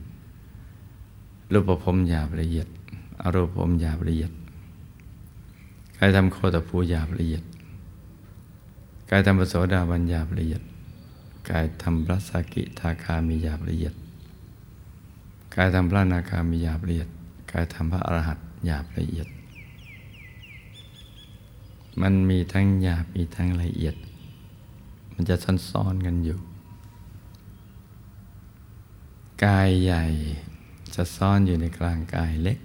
[1.51, 2.67] รูปภพหยาบละเอียด
[3.21, 4.31] อรูปภพหยาบละเอียด
[5.99, 7.43] กายทำโคตภูหยาบละเอียด
[9.09, 10.61] กายทำปโสดาบัญหยาบละเอียด
[11.49, 13.93] กายทำพระสกิทาคามีหยาบละเอียด
[15.55, 17.09] กายทำพระนาคามีหยาบละเอียด
[17.51, 19.27] กายทำพระอรหัตหยาบละเอียด
[22.01, 23.95] มันมีทั้งหยาบมีทั้งละเอียด
[25.13, 25.35] มันจะ
[25.69, 26.39] ซ้อนๆกันอยู่
[29.45, 30.03] กายใหญ่
[30.95, 32.59] จะซ่อนอยู่ในกลางกายเล็ก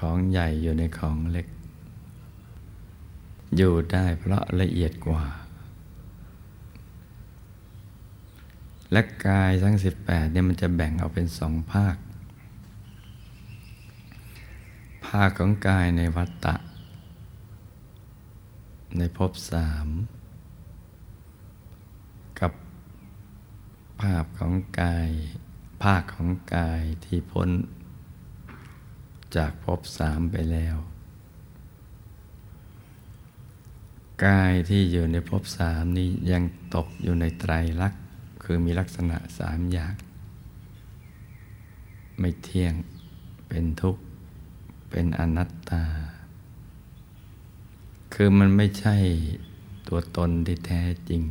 [0.00, 1.46] ของใหญ่อยู่ในของเล็ก
[3.56, 5.24] อยู่ได้เพราะละเอียดกว่า
[8.92, 11.96] และกายทั้งสิบแปดเนี่ยมันจะแบ่งออกเป็นสองภาค
[15.06, 16.56] ภาคของกายในวัตตะ
[18.96, 19.88] ในภพสาม
[22.40, 22.52] กับ
[24.00, 25.08] ภาพของกาย
[25.82, 27.48] ภาคของกายที่พ้น
[29.36, 30.76] จากภพสามไปแล้ว
[34.24, 36.42] กายที่อยู่ในภพสามนี้ยัง
[36.74, 38.02] ตกอยู่ในไตรลักษณ์
[38.42, 39.94] คือมีลักษณะสามอย่าง
[42.18, 42.74] ไม่เที่ยง
[43.48, 44.02] เป็นทุกข์
[44.90, 45.84] เป็นอนัตตา
[48.14, 48.96] คือมันไม่ใช่
[49.88, 51.22] ตัวตนที่แท้จริง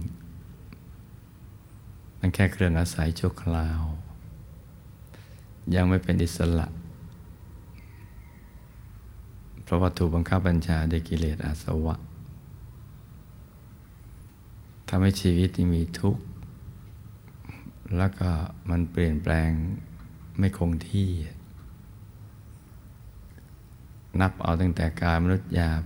[2.20, 3.82] มันแค่เครื่องอาศัยชั่วคราว
[5.76, 6.68] ยังไม่เป็นอิสระ
[9.66, 16.24] เพราะว่าถูกบังคับบัญชาด้วยกิเลสอาสวะำให้ชีวิตมีทุกข์
[17.98, 18.30] แล้วก็
[18.70, 19.52] มันเปลี่ยนแปลง
[20.38, 21.10] ไม่คงที่
[24.22, 25.84] นับเอาตั้งแต่กายมนุษย์หยาบ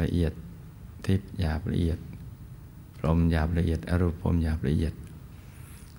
[0.00, 0.32] ละเอียด
[1.06, 1.98] ทิพย์หยาบละเอียด
[2.96, 4.94] พรหมหยาบละเอียด อรูปพรหมหยาบละเอียด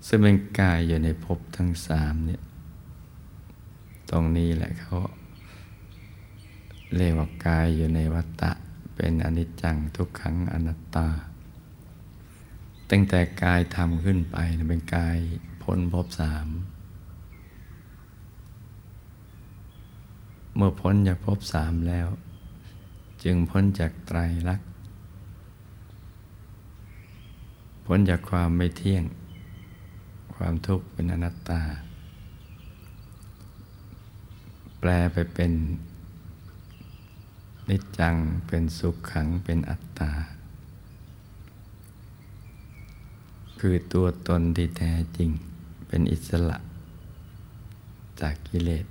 [0.08, 2.41] ซึ่งเป็นกายอยู่ในภพทั้งสามเนี่ย
[4.10, 4.97] ตรงนี้แหละเขา
[6.95, 8.52] เรียกว่ากายอยู่ในวัฏฏะ
[8.95, 11.08] เป็นอนิจจังทุกขังอนัตตา
[12.89, 15.17] ตั้งแต่กายทำขึ้นไปเป็นกาย
[15.63, 16.47] พ้นภพสาม
[20.56, 22.08] เมื่อพ้นจากภพสามแล้ว
[23.23, 24.69] จึงพ้นจากไตรลักษณ์
[27.86, 29.04] พ้นจากความไม่เที่ยง
[30.36, 31.62] ความทุกข์เป็นอนัตตา
[34.80, 35.52] แปลไปเป็น
[37.69, 38.15] นิจจัง
[38.47, 40.12] เป็นสุขขังเป็นอัตตา
[43.60, 45.29] คือตัวตนที่แท้จริง
[45.88, 46.58] เป็นอิสระ
[48.21, 48.86] จากกิเลส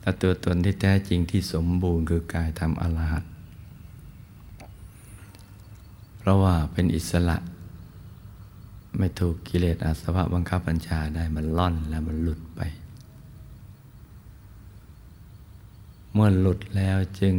[0.00, 3.24] และตัวตนที่แท้จริงที่สมบูรณ์คือกายธรรมอรหัต
[6.18, 7.36] เพราะว่าเป็นอิสระ
[8.98, 12.60] ไม่ถูกกิเลสอาสวะบังคับบัญชาได้มันล่อนแล้วมันหลุดไป
[16.14, 17.36] เมื่อหลุดแล้วจึง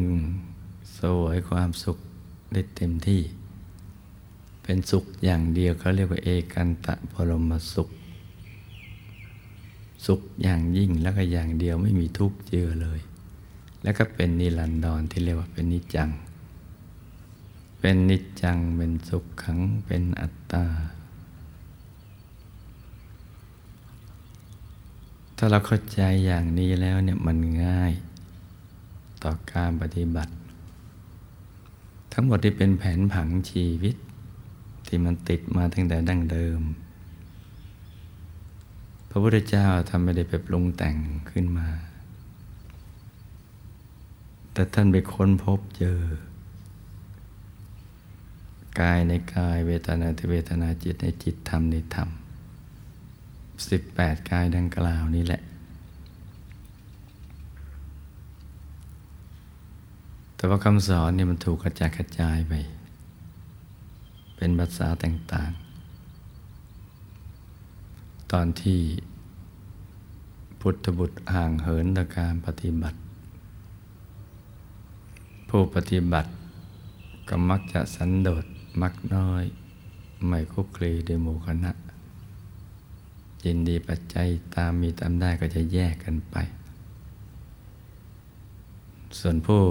[0.98, 1.98] สวยความสุข
[2.54, 3.22] ได้เต็มที่
[4.64, 7.90] เป็นสุขอย่างเดียวเขาเรียกว่าเอกันตะพรมสุข
[10.06, 13.00] สุขอย่างยิ่งแล้วก็อย่างเดียวไม่มีทุกข์เจือเลย
[13.84, 16.10] แล้วก็เป็นนิรันดรที่เรียกว่าเป็นนิจัง
[17.80, 20.66] เป็นนิจังเป็นสุขขังเป็นอัตตา
[25.38, 27.94] ถ้าเราเข้าใจอย่างนี้แล้วเนี่ยมันง่าย
[29.26, 30.34] ต่อการปฏิบัติ
[32.14, 33.96] ทั้งหมดที่เป็นแผนผังชีวิต
[34.88, 36.62] ที่มันติดมาตั้งแต่ดั้งเดิม
[39.10, 40.98] พระพุทธเจ้าทำไม่ได้ไปปรุงแต่ง
[41.32, 41.70] ขึ้นมา
[44.54, 46.00] แต่ท่านไปค้นพบเจอ
[48.80, 52.10] กายในกายเวทนาในเวทนาจิตในจิตธรรมในธรรม
[53.70, 55.42] สิบแปดกายดังกล่าวนี้แหละ
[60.36, 62.54] แต่ว่าคำสอนเนี่ยมันถูกกระจายกระจายไป
[64.36, 65.66] เป็นภาษาต่างๆ
[68.32, 68.80] ตอนที่
[70.60, 72.98] พุทธบุตรห่างเหินต่อการปฏิบัติ
[75.50, 76.30] ผู้ปฏิบัติ
[77.28, 78.46] ก็มักจะสันโดษ
[78.82, 79.44] มักน้อย
[80.28, 81.72] ไม่คุกคลีด้วยหมู่คณะ
[83.46, 86.36] ยินดีปัจจัยตามมีตามได้ก็จะแยกกันไป
[89.20, 89.62] ส่วนผู้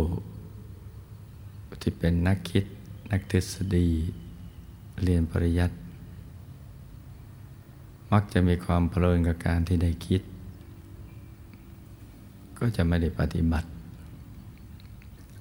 [1.84, 2.64] ที่เป็นนักคิด
[3.10, 3.88] นักทฤษฎี
[5.02, 5.76] เรียนปริยัติ
[8.12, 10.22] มักจะมีความเพลินกับการที่ได้คิด
[12.58, 13.68] ก็จะไม่ได้ปฏิบัติ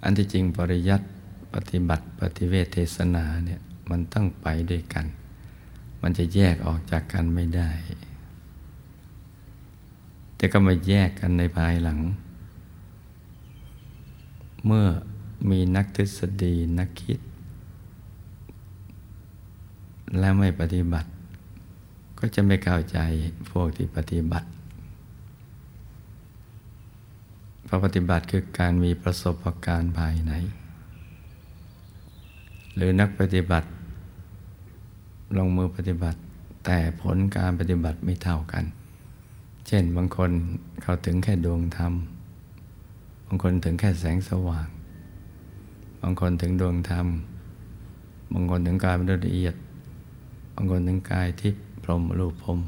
[0.04, 1.06] อันที่จริงปริยัติ
[1.54, 5.06] ปฏิบัติปฏิเวทเทศนาเนี่ยมันต้องไปด้วยกัน
[6.02, 7.70] มันจะแยกออกจากกันไม่ได้
[10.36, 12.00] แต่ก็มาแยกกันในภายหลัง
[14.66, 14.88] เมื่อ
[15.50, 17.20] มีนักทฤษฎีนักคิด
[20.20, 21.10] และไม่ปฏิบัติ
[22.20, 22.98] ก็จะไม่เข้าใจ
[23.52, 24.48] พวกที่ปฏิบัติ
[27.66, 30.34] เพราะปฏิบัติคือการมีประสบการณ์ภายใน
[32.76, 33.68] หรือนักปฏิบัติ
[35.38, 36.20] ลงมือปฏิบัติ
[36.66, 38.64] แต่ผลการปฏิบัติไม่เท่ากัน
[39.68, 40.32] เช่นบางคน
[40.82, 41.94] เขาถึงแค่ดวงธรรม
[43.26, 44.68] บางคนถึงแค่แสงสว่าง
[46.06, 47.08] บางคนถึงดวงธรรม
[48.34, 49.56] บางคนถึงกายเป็นละเอียด
[50.56, 52.60] บางคนถึงกายทิพย์พรหมรูปพรม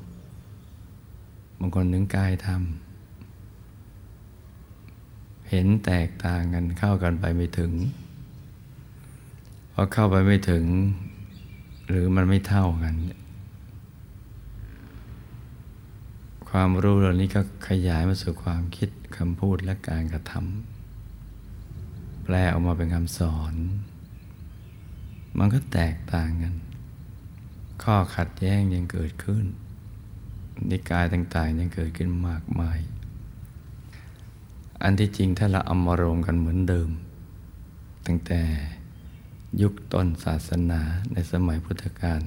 [1.59, 2.61] บางคนถึงกายธรรม
[5.49, 7.71] เห็นแตกต่างกันเข้ากันไปไม่ถึง
[9.73, 10.65] พอเข้าไปไม่ถึง
[11.87, 12.93] หรือมันไม่เท่ากัน
[16.49, 20.74] ความรู้เหล่านี้ก็ขยายมาสู่ความคิดคำพูดและการกระทำ
[22.25, 23.53] แปลออกมาเป็นคำสอน
[25.37, 26.55] มันก็แตกต่างกัน
[27.83, 29.45] ข้อขัดแย้งยังเกิดขึ้น
[30.69, 32.79] นิกายต่างๆยังเกิดขึ้นมากมาย
[34.81, 36.89] อันที่จริงถ้าเราเอามารวมกันเหมือนเดิม
[38.05, 38.41] ตั้งแต่
[39.61, 42.21] ยุคต้นศาสนาในสมัยพุทธกาล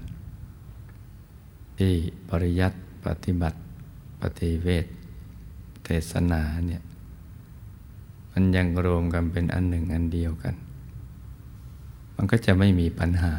[1.78, 1.94] ที่
[2.28, 3.59] ปริยัติปฏิบัติ
[4.20, 4.86] ปฏิเวท
[5.84, 6.82] เทศนาเนี่ย
[8.41, 10.55] มันยังรวมกันเป็นอันหนึ่งอันเดียวกัน
[12.16, 13.34] มันก็จะไม่มีปัญหา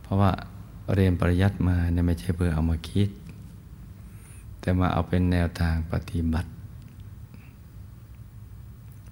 [0.00, 0.32] เพราะว่า
[0.94, 3.08] เรียนปริยัติมาเนี่ยไม่ใช่เพื่อเอามาคิด
[4.60, 6.50] แต่มาเอาเป็นแนวทางปฏิบัติ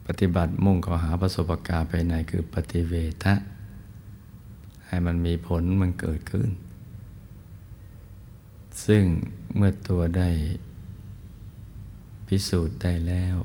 [0.06, 2.92] ปฏิบัติมุ่งขอหาประสบการณ์ภายในคือปฏิเว
[3.24, 3.34] ทะ
[4.86, 6.48] ให้มันมีผลมันเกิดขึ้น
[8.86, 9.04] ซึ่ง
[9.56, 10.28] เมื่อตัวได้
[12.26, 13.36] พิสูจน์ได้แล้ว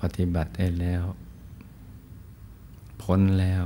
[0.00, 1.04] ปฏิบัติได้แล้ว
[3.02, 3.64] พ้นแล้ว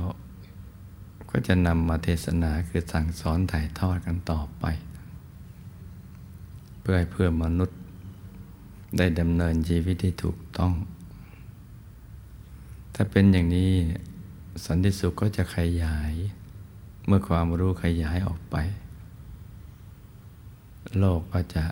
[1.29, 4.65] ก็จะนำมาเทศนาคือสั่งสอนถ่ายทอดกันต่อไป
[6.79, 7.77] เพื่อให้เพื่อมนุษย์
[8.97, 10.73] ได้ดำเนินชีวิตที่ถูกต้อง
[12.93, 13.71] ถ้าเป็นอย่างนี้
[14.65, 16.13] สันติสุขก็จะขยาย
[17.05, 18.55] เมื่อความรู้ขยายออกไป
[20.97, 21.65] โลกก็จะ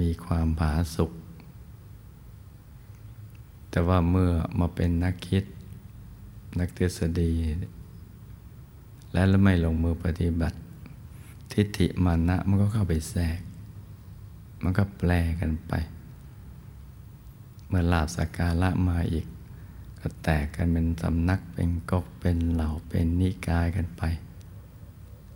[0.00, 1.10] มีความผาสุก
[3.70, 5.44] แต่ว่าเมื่อมาเป็นนักคิด
[6.58, 7.32] นักทฤษฎี
[9.12, 10.56] และไม่ลงมือปฏิบัติ
[11.52, 13.40] ทิฏฐิมานะมันก็เข้าไปแทรก
[14.62, 15.10] มันก็แปล
[15.40, 15.72] กันไป
[17.68, 19.26] เมื่อลาบสักการะมาอีก
[20.00, 24.02] ก็แตกกันเป็นสำนักเป็นกกเป็นเหล่าเป็นนิกายกันไป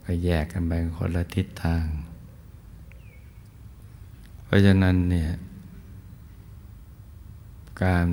[0.05, 1.85] ก็แยกกันไปคนละทิศทาง
[4.45, 5.28] เพราะฉะนั้นเนี่ย
[7.82, 8.08] การ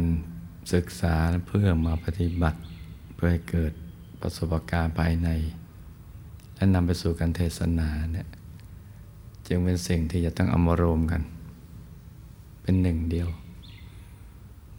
[0.74, 1.16] ศึกษา
[1.48, 2.60] เพื่อมาปฏิบัติ
[3.16, 3.74] เพื่อให้เกิด
[4.22, 5.30] ประสบการณ์ภายใน
[6.56, 8.28] และนำไปสู่การเทศนาเนี่ย
[9.48, 11.22] จึงเป็นสิ่งที่จะต้องเอามารวมกัน
[12.62, 13.30] เป็นหนึ่งเดียว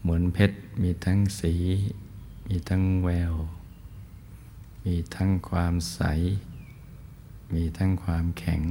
[0.00, 1.54] เหมือนเพชรมีทั้งสี
[2.48, 3.34] มีทั้งแวว
[4.84, 6.00] มีทั้งความใส
[7.54, 8.62] มีทั้งความแข็ง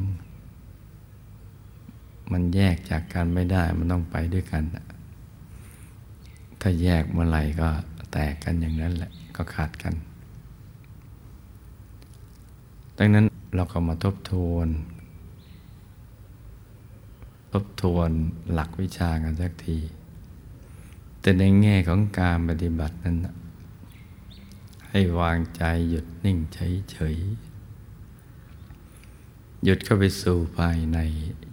[2.31, 4.63] มันแยกจากกันไม่ได้มันต้องไปด้วยกัน
[6.61, 7.69] ถ้าแยกเมื่อไหร่ก็
[8.11, 9.93] แตกกันอย่างนั้นแหละก็ขาดกัน
[12.97, 14.67] ดังนั้นเราก็มาทบทวน
[17.53, 18.09] ทบทวน
[18.53, 19.77] หลักวิชากันสักที
[21.21, 23.17] แต่ในแง่ของการปฏิบัตินั้น
[24.89, 30.97] ให้วางใจหยุดนิ่งเฉยๆหยุดเข้าไปสู่ภายใน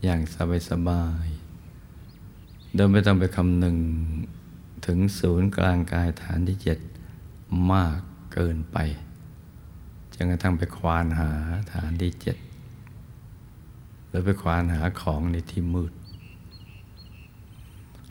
[0.04, 0.20] อย่าง
[0.70, 3.76] สบายๆโดยไม่ต้องไปคำหนึ่ง
[4.90, 6.78] ถึงศูนย์กลางกายฐานที่เจ็ด
[7.72, 7.98] มาก
[8.32, 8.78] เกินไป
[10.14, 11.30] จนกระทั่งไปควานหา
[11.72, 12.36] ฐานที่เจ็ด
[14.08, 15.92] หรือไปควานหาของในที่มืด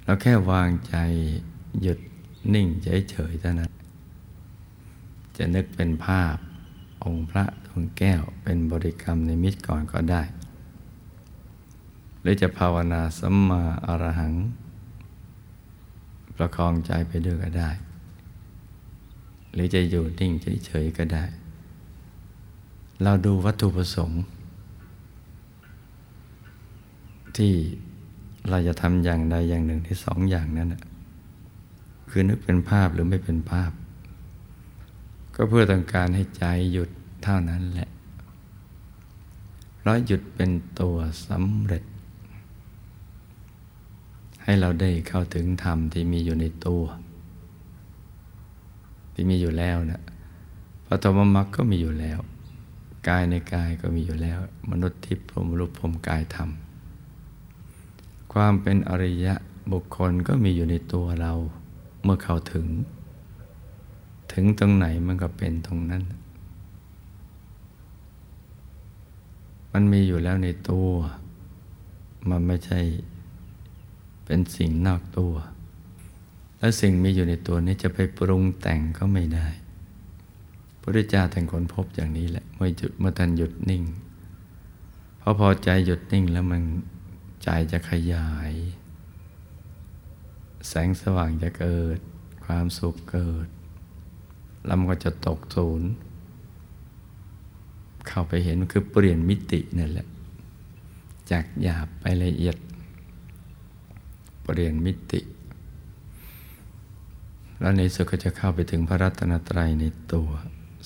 [0.03, 0.95] เราแค่วางใจ
[1.81, 1.99] หยุด
[2.53, 3.71] นิ่งเฉยๆเท่านั้น
[5.37, 6.35] จะนึกเป็นภาพ
[7.03, 10.23] องค์พระดวงแก้วเป็นบริกรรมในมิตรก่อนก็ได้
[12.21, 14.33] หรือจะภาวนาสัมมาอรหัง
[16.37, 17.69] ประคองใจไปด้วยก็ได้
[19.53, 20.31] หรือจะอยู่นิ่ง
[20.65, 21.23] เฉยๆก็ได้
[23.03, 24.23] เราดูวัตถุประสงค์
[27.37, 27.53] ที่
[28.49, 30.73] เราจะทำอย่างใดอย่างหนึ่งที่สองอย่างนั้น
[32.09, 33.71] คือนึกเป็นภาพหรือไม่เป็นภาพ
[35.35, 36.89] ก็เพื่อต้องการให้ใจหยุด
[37.23, 37.89] เท่านั้นแหละ
[39.77, 41.83] เพราะหยุดเป็นตัวสำเร็จ
[44.49, 46.83] ให้เราได้เข้าถึงธรรมที่มีอยู่ในตัว
[49.13, 50.01] ที่มีอยู่แล้วนะ
[50.85, 52.19] พระธรรมมรรคก็มีอยู่แล้ว
[53.07, 54.39] กายในกายก็มีอยู่แล้ว
[54.71, 56.49] มนุษย์ทิพย์พรมรูปพรมกายธรรม
[58.33, 59.33] ความเป็นอริยะ
[59.71, 61.33] บุคคลก็มีอยู่ในตัวเรา
[62.03, 62.65] เมื่อเข้าถึง
[64.31, 66.03] ถึงตรงไหนมันก็เป็นตรงนั้น
[69.71, 70.87] มันมีอยู่แล้วในตัว
[72.29, 72.79] มันไม่ใช่
[74.27, 75.33] เป็นสิ่งนอกตัว
[76.59, 79.69] และสิ่งมีอยู่ในตัวนี้จะไปปรุงแต่งก็ไม่ได้พ
[80.73, 83.83] ระพุทธเจ้าแต่งคนพบอย่างนี้แหละเมื่อหยุดเมื่อท่านหยุดนิ่ง
[85.21, 86.61] พอพอใจหยุดนิ่งแล้วมัน
[87.43, 88.51] ใจจะขยาย
[90.67, 91.99] แสงสว่างจะเกิด
[92.45, 93.47] ความสุขเกิด
[94.65, 95.89] แล้วมันก็จะตกศูนย์
[98.07, 100.07] เข้าไปเห็นคือเปลี่ยนมิตินั่นแหละ
[101.31, 102.57] จากหยาบไปละเอียด
[104.49, 105.21] เปลี่ยนมิติ
[107.59, 110.29] แล้วในสุดก็จะเข้าไปถึงพระรัตนตรัยในตัว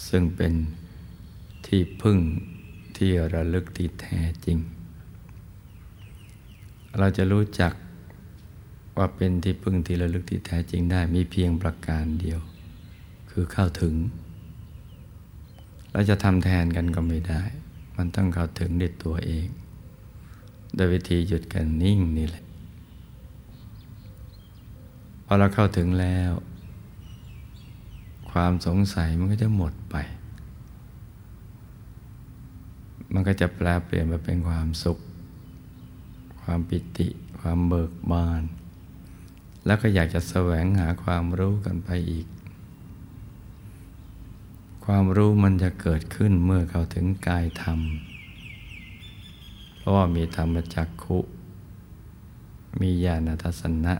[0.08, 0.54] ซึ่งเป็น
[1.66, 2.18] ที่พึ่ง
[2.98, 4.58] ที่ระลึกที่แท้จริง
[6.98, 7.74] เราจะรู้จัก
[8.98, 12.40] ว่าเป็นที่พึ่งที่ระลึกที่แท้จริงได้มีเพียงประการเดียว
[13.30, 13.94] คือเข้าถึง
[15.92, 17.42] เราจะทำแทนกันก็ไม่ได้
[17.98, 19.48] มันต้องเข้าถึงด้วยตัวเอง
[20.76, 22.44] โดยวิธีหยุดกันนิ่งนี่แหละ
[25.32, 26.32] อเราเข้าถึงแล้ว
[28.32, 29.96] ความสงสัยมันก็จะหมดไป
[33.14, 34.98] มันก็จะแปลเปลี่ยนมาเป็นความสุข
[36.42, 37.08] ความปิติ
[37.40, 38.42] ความเบิกบาน
[39.66, 42.28] แล้วก็อยากจะแสวงหาความรู้กันไปอีก
[44.86, 47.80] ความรู้มันจะเกิดขึ้นเมื่อเข้าถึงกายธรรม
[49.78, 51.20] เพราะว่ามีธรรมจักขุ
[52.82, 53.94] มีญาณทัศนะ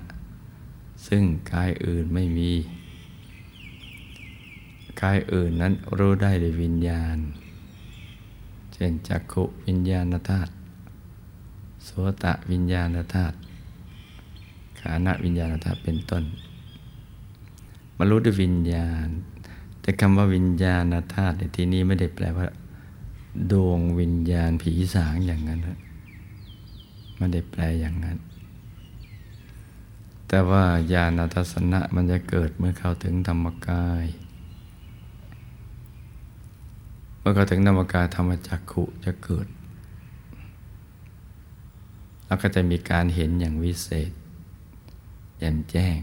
[1.08, 2.52] ซึ่งกายอื่นไม่มี
[5.02, 7.18] กายอื่นนั้นรู้ได้ด้วยวิญญาณ
[8.74, 10.52] เช่นจักขุวิญญาณธาตุ
[11.84, 11.90] โส
[12.24, 13.36] ตะวิญญาณธาตุ
[14.80, 16.24] ขานะวิญญาณธาตุเป็นต้น
[17.98, 19.08] มารู้ด้วยวิญญาณ
[19.82, 20.84] แต่คำว่าวิญญาณ
[21.16, 22.48] ธาตุในที่นี้ไม่ได้แปลว่า
[23.52, 25.60] ดวงวิญญาณผีสางอย่างนั้น
[27.18, 28.18] ไม่ได้แปลอย่างนั้น
[30.34, 30.64] แต่ว่า
[30.94, 34.06] ญาณทัศนะมันจะเกิดเมื่อเข้าถึงธรรมกาย
[37.20, 39.48] เมื่อก็ถึงนามกายธรรมจักขุจะเกิด
[42.26, 44.12] แล้วก็จะมีการเห็นอย่างวิเศษ
[45.38, 45.98] แจ่มแจ้ง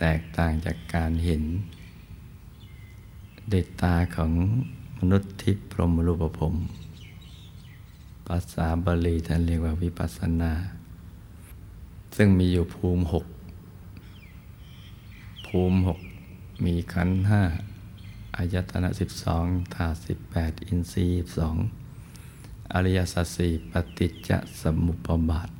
[0.00, 1.42] แตกต่างจากการเห็น
[3.48, 4.32] เด็ดตาของ
[4.98, 6.54] มนุษย์ทิพย์พรหมรูปภพ
[8.26, 10.52] ภาษาบาลีท่านเรียกว่าวิปัสสนา
[12.16, 13.26] ซึ่งมีอยู่ภูมิหก
[15.54, 16.00] ภูมิหก
[16.64, 17.42] มีขันห้า
[18.36, 21.56] อายตนะสิบสองธาตุสิบแปดอินทรีย์สอง
[22.72, 24.30] อริยสัจสี่ปฏิจจ
[24.60, 25.50] สมุปบาท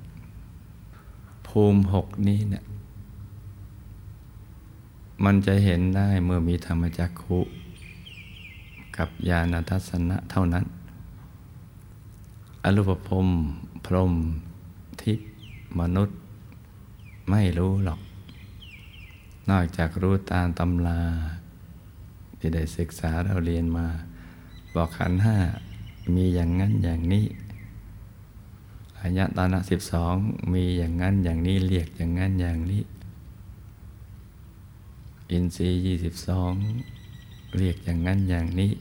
[1.47, 2.64] ภูมิหกนี้เนี่ย
[5.24, 7.38] มันจะเห็นได้เมื่อมีธรรมจักขุ
[8.97, 10.64] กับญาณทัศนะเท่านั้น
[12.64, 13.28] อรูปภพ
[13.86, 14.12] พรม
[15.03, 15.20] ทิพ
[15.80, 16.16] มนุษย์
[17.30, 18.01] ไม่รู้หรอก
[19.49, 21.01] นอกจากรู้ตามตำรา
[22.38, 23.86] ที่ได้ศึกษาเราเรียนมา
[24.74, 25.36] บอกขันห้า
[26.14, 27.26] มีอย่างนั้นอย่างนี้
[28.99, 30.14] อายตนะสิบสอง
[30.53, 32.82] มีอย่างนั้นอย่างนี้เรียกอย่างนั้นอย่างนี้
[35.30, 36.53] อินทรีย์ยี่สิบสอง
[37.57, 38.72] เรียกอย่างนั้นอย่างนี้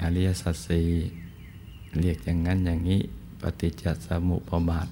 [0.00, 0.88] อริยสัจสี่
[2.00, 3.00] เรียกอย่างนั้นอย่างนี้
[3.40, 4.88] ปฏิจจสมุปบาท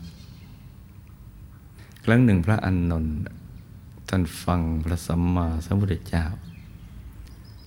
[2.05, 3.14] ครั้งหนึ่งพระอันนนท์
[4.13, 6.25] ท่านฟังพระสัมมาสัมพุทธเจ้า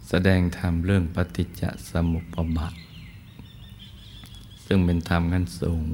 [0.10, 2.76] แสดงธรรมเรื่องปฏิจจสมุปบาท
[4.66, 5.86] ซึ่งเป็นธรรมขั้นสูง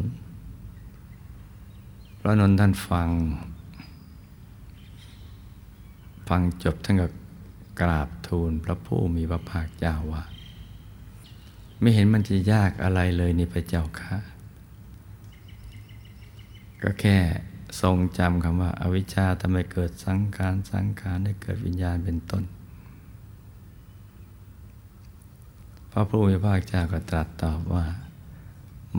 [2.19, 3.09] พระนนท่านฟัง
[6.27, 7.07] ฟังจบท่านก็
[7.81, 10.23] กราบทูลพระผู้มีพระภาคเจ้าว่า
[11.79, 14.17] ไม่เห็นมันจะยากอะไรเลยนี่พระเจ้าค่ะ
[16.83, 17.17] ก็แค่
[17.81, 22.43] ทรงจำคำว่าอาวิชชาทำให้เกิดสังขารสังขารได้เกิดวิญญาณเป็นต้น
[25.91, 27.85] พระผู้มีพระเจ้าก็ตรัสตอบว่า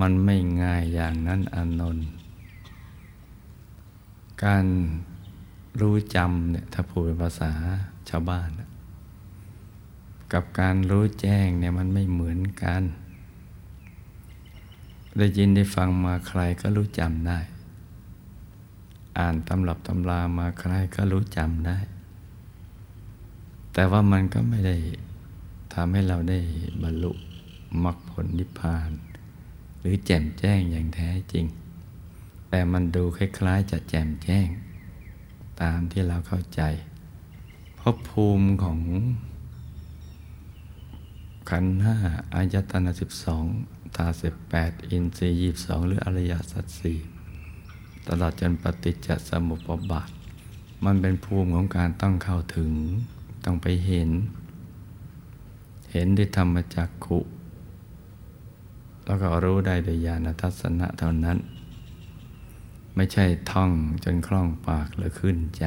[0.01, 2.09] มันไม่ง่ายอย่างนั้นอนนท์
[4.45, 4.67] การ
[5.81, 7.53] รู้จำเนี่ยถ้าพูดเป็นภาษา
[8.09, 8.49] ชาวบ้าน
[10.33, 12.83] กับการรู้แจ้งเนี่ยมันไม่เหมือนกัน
[15.19, 17.39] ได้ยินได้ฟังมาใครก็รู้จำได้
[19.19, 21.79] อ่านตำรับตำรามาใครก็รู้จำได้
[23.73, 24.77] แต่ว่ามันก็ไม่ได้
[25.75, 26.39] ทำให้เราได้
[26.83, 27.13] บรรลุ
[27.85, 28.91] มรรคผลนิพพาน
[29.79, 31.47] หรือแจ่มแจ้งอย่างแท้จริง
[32.49, 34.49] แต่มันดูคล้ายๆจะแจ่มแจ้ง
[35.63, 36.63] ตามที่เราเข้าใจ
[37.77, 38.81] เพราะภูมิของ
[41.51, 41.97] ขันห้า
[42.35, 43.45] อายตนะสิบสอง
[43.97, 46.99] ตาสิบแปดอินทรีย์ยี่สองหรืออริยสัจสี่
[48.11, 50.11] ตลอดจนปฏิจจสมุปบาท
[50.85, 52.71] มันเป็นภูมิของการต้องเข้าถึง
[53.45, 54.11] ต้องไปเห็น
[55.93, 57.19] เห็นด้วยธรรมจักขุ
[59.07, 61.39] แล้วก็รู้ได้โดยญาณทัศนะเท่านั้น
[62.97, 63.71] ไม่ใช่ท่อง
[64.05, 65.67] จนคล่องปากหรือขึ้นใจ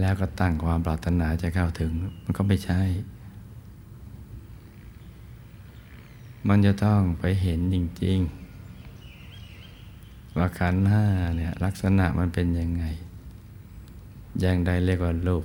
[0.00, 1.92] แล้วก็ตั้งความปรารถนาจะเข้าถึง
[2.22, 2.82] มันก็ไม่ใช่
[6.48, 8.45] มันจะต้องไปเห็นจริง ๆ
[10.36, 11.04] ว่าขันห้า
[11.36, 12.84] เนี่ยลักษณะมันเป็นยังไง
[14.40, 15.44] อย่างใดเรียกว่ารูป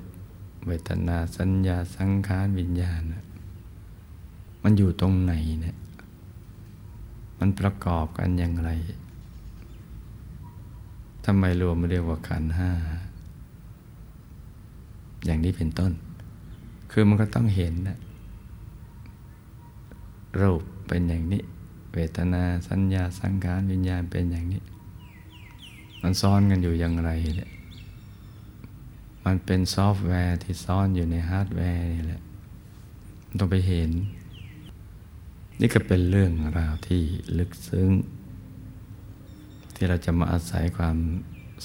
[0.68, 3.02] เวทนาสัญญาสังขารวิญญาณ
[4.64, 5.78] มันอยู่ตรงไหนเนี่ย
[7.40, 8.70] มันประกอบกันอย่างไร
[11.26, 12.72] ทำไมรวมเรียกว่าขันห้า
[15.26, 15.92] อย่างนี้เป็นต้น
[16.92, 17.98] คือมันก็ต้องเห็นนะ
[20.40, 21.42] รูปเป็นอย่างนี้
[21.94, 24.62] เวทนาสัญญาสังขารวิญญาณเป็นอย่างนี้
[26.02, 27.52] มันซ้อนกันอยู่อย่างไรเนี่ย
[29.26, 32.22] มันเป็นซอฟต์แวร์ที่ซ่อนอยู่ในฮาร์ดแวร์นี่แหละ
[33.38, 33.92] ต้องไปเห็น
[35.60, 37.02] นี่ก็เป็นเรื่องราวที่
[37.38, 37.90] ลึกซึ้ง
[39.76, 40.98] ที่เราจะมาอาศัยความ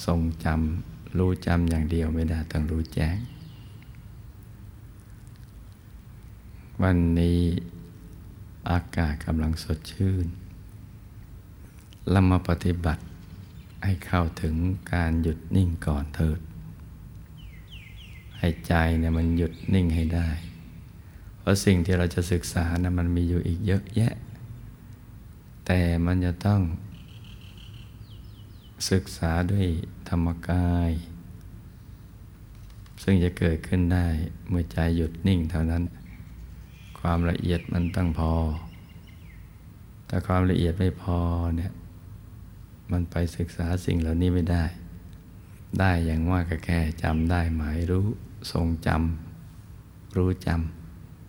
[0.05, 3.17] ทรงจำรู้จำอย่างเดียวไม่ได้ต้องรู้แจ้ง
[6.83, 7.41] วันนี้
[8.71, 10.27] อากาศกำลังสดชื่น
[12.11, 13.03] เรามาปฏิบัติ
[13.87, 14.55] ให้เข้าถึง
[14.93, 16.41] การหยุดนิ่งก่อนเถิด
[18.39, 20.29] ให้ใจเนี่ยมันหยุดนิ่งให้ได้
[21.39, 24.15] เพราะสิ่งที่เราจะศึกษานะมันมีอยู่อีกเยอะแยะ
[25.67, 26.61] แต่มันจะต้อง
[28.91, 29.67] ศึกษาด้วย
[30.09, 30.91] ธรรมกาย
[33.03, 34.07] ซึ่งจะเกิดขึ้นได้
[34.49, 35.83] เมื่อใจหยุดนิ่งเท่านั้น
[36.99, 38.33] ความละเอียดมันต้องพอ
[40.07, 41.19] แต่ความละเอียดไม่พอ
[41.57, 41.73] เนี่ย
[42.91, 44.65] มันไปศึกษาสิ่งเหล่านี้ไม่ได้
[45.81, 48.07] ได้อย่างว่าก็แค่จำได้หมายรู้
[48.53, 50.49] ทรงจำรู้จ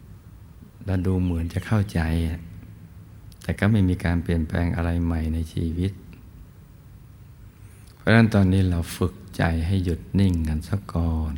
[0.03, 1.99] ำแล้วดูเหมือนจะเข้าใจ
[3.43, 5.91] แต่ก็ไม่มีการเปลี่ยนแปลงอะไรใหม่ในชีวิต
[7.95, 11.33] เพราะฉะนั้นตอนนี้เราฝึกใจให้หยุดนิ่งกันสักก่อน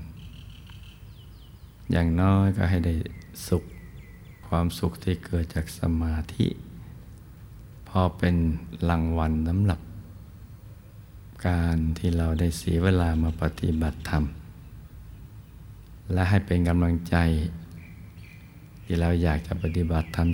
[1.91, 2.93] อย่างน้อยก็ให้ได้
[3.47, 3.63] สุข
[4.47, 6.47] ความสุขที่เกิดจากสมาธิ
[7.89, 8.35] พอเป็น
[8.89, 9.79] รางวัลสำหรับ
[11.47, 14.23] การที่เราได้เสียเวลามาปฏิบัติธรรม
[16.13, 17.15] และให้เป็นกำลังใจ
[18.83, 20.27] ที่เราอยากจะปฏิบัติธรรม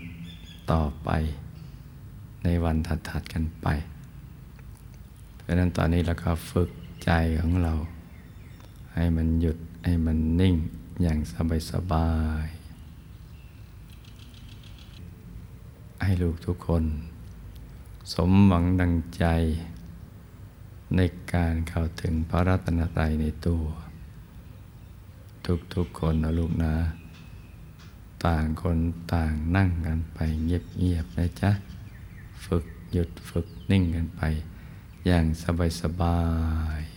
[0.71, 1.09] ต่อไป
[2.43, 3.67] ในวันถัดๆกันไป
[5.35, 6.69] เพราะนั้นตอนนี้เราก็ฝึก
[7.03, 7.73] ใจของเรา
[8.93, 10.55] ให้มันหยุดให้มันนิ่ง
[11.01, 11.19] อย่าง
[11.71, 12.09] สบา
[12.45, 12.55] ยๆ
[16.03, 16.83] ให้ลูกทุกคน
[18.13, 19.25] สมหวังดังใจ
[20.95, 21.01] ใน
[21.33, 23.65] การเข้าถึงพระรัตนตรัยในตัว
[25.73, 26.75] ทุกๆคนนะลูกนะ
[28.25, 28.77] ต่างคน
[29.13, 31.51] ต่างนั่งกันไปเงียบๆนะจ๊ะ
[32.45, 34.21] ฝึกหยุดฝึกนิ่งกันไป
[35.05, 35.25] อย่าง
[35.81, 36.19] สบา
[36.79, 36.94] ยๆ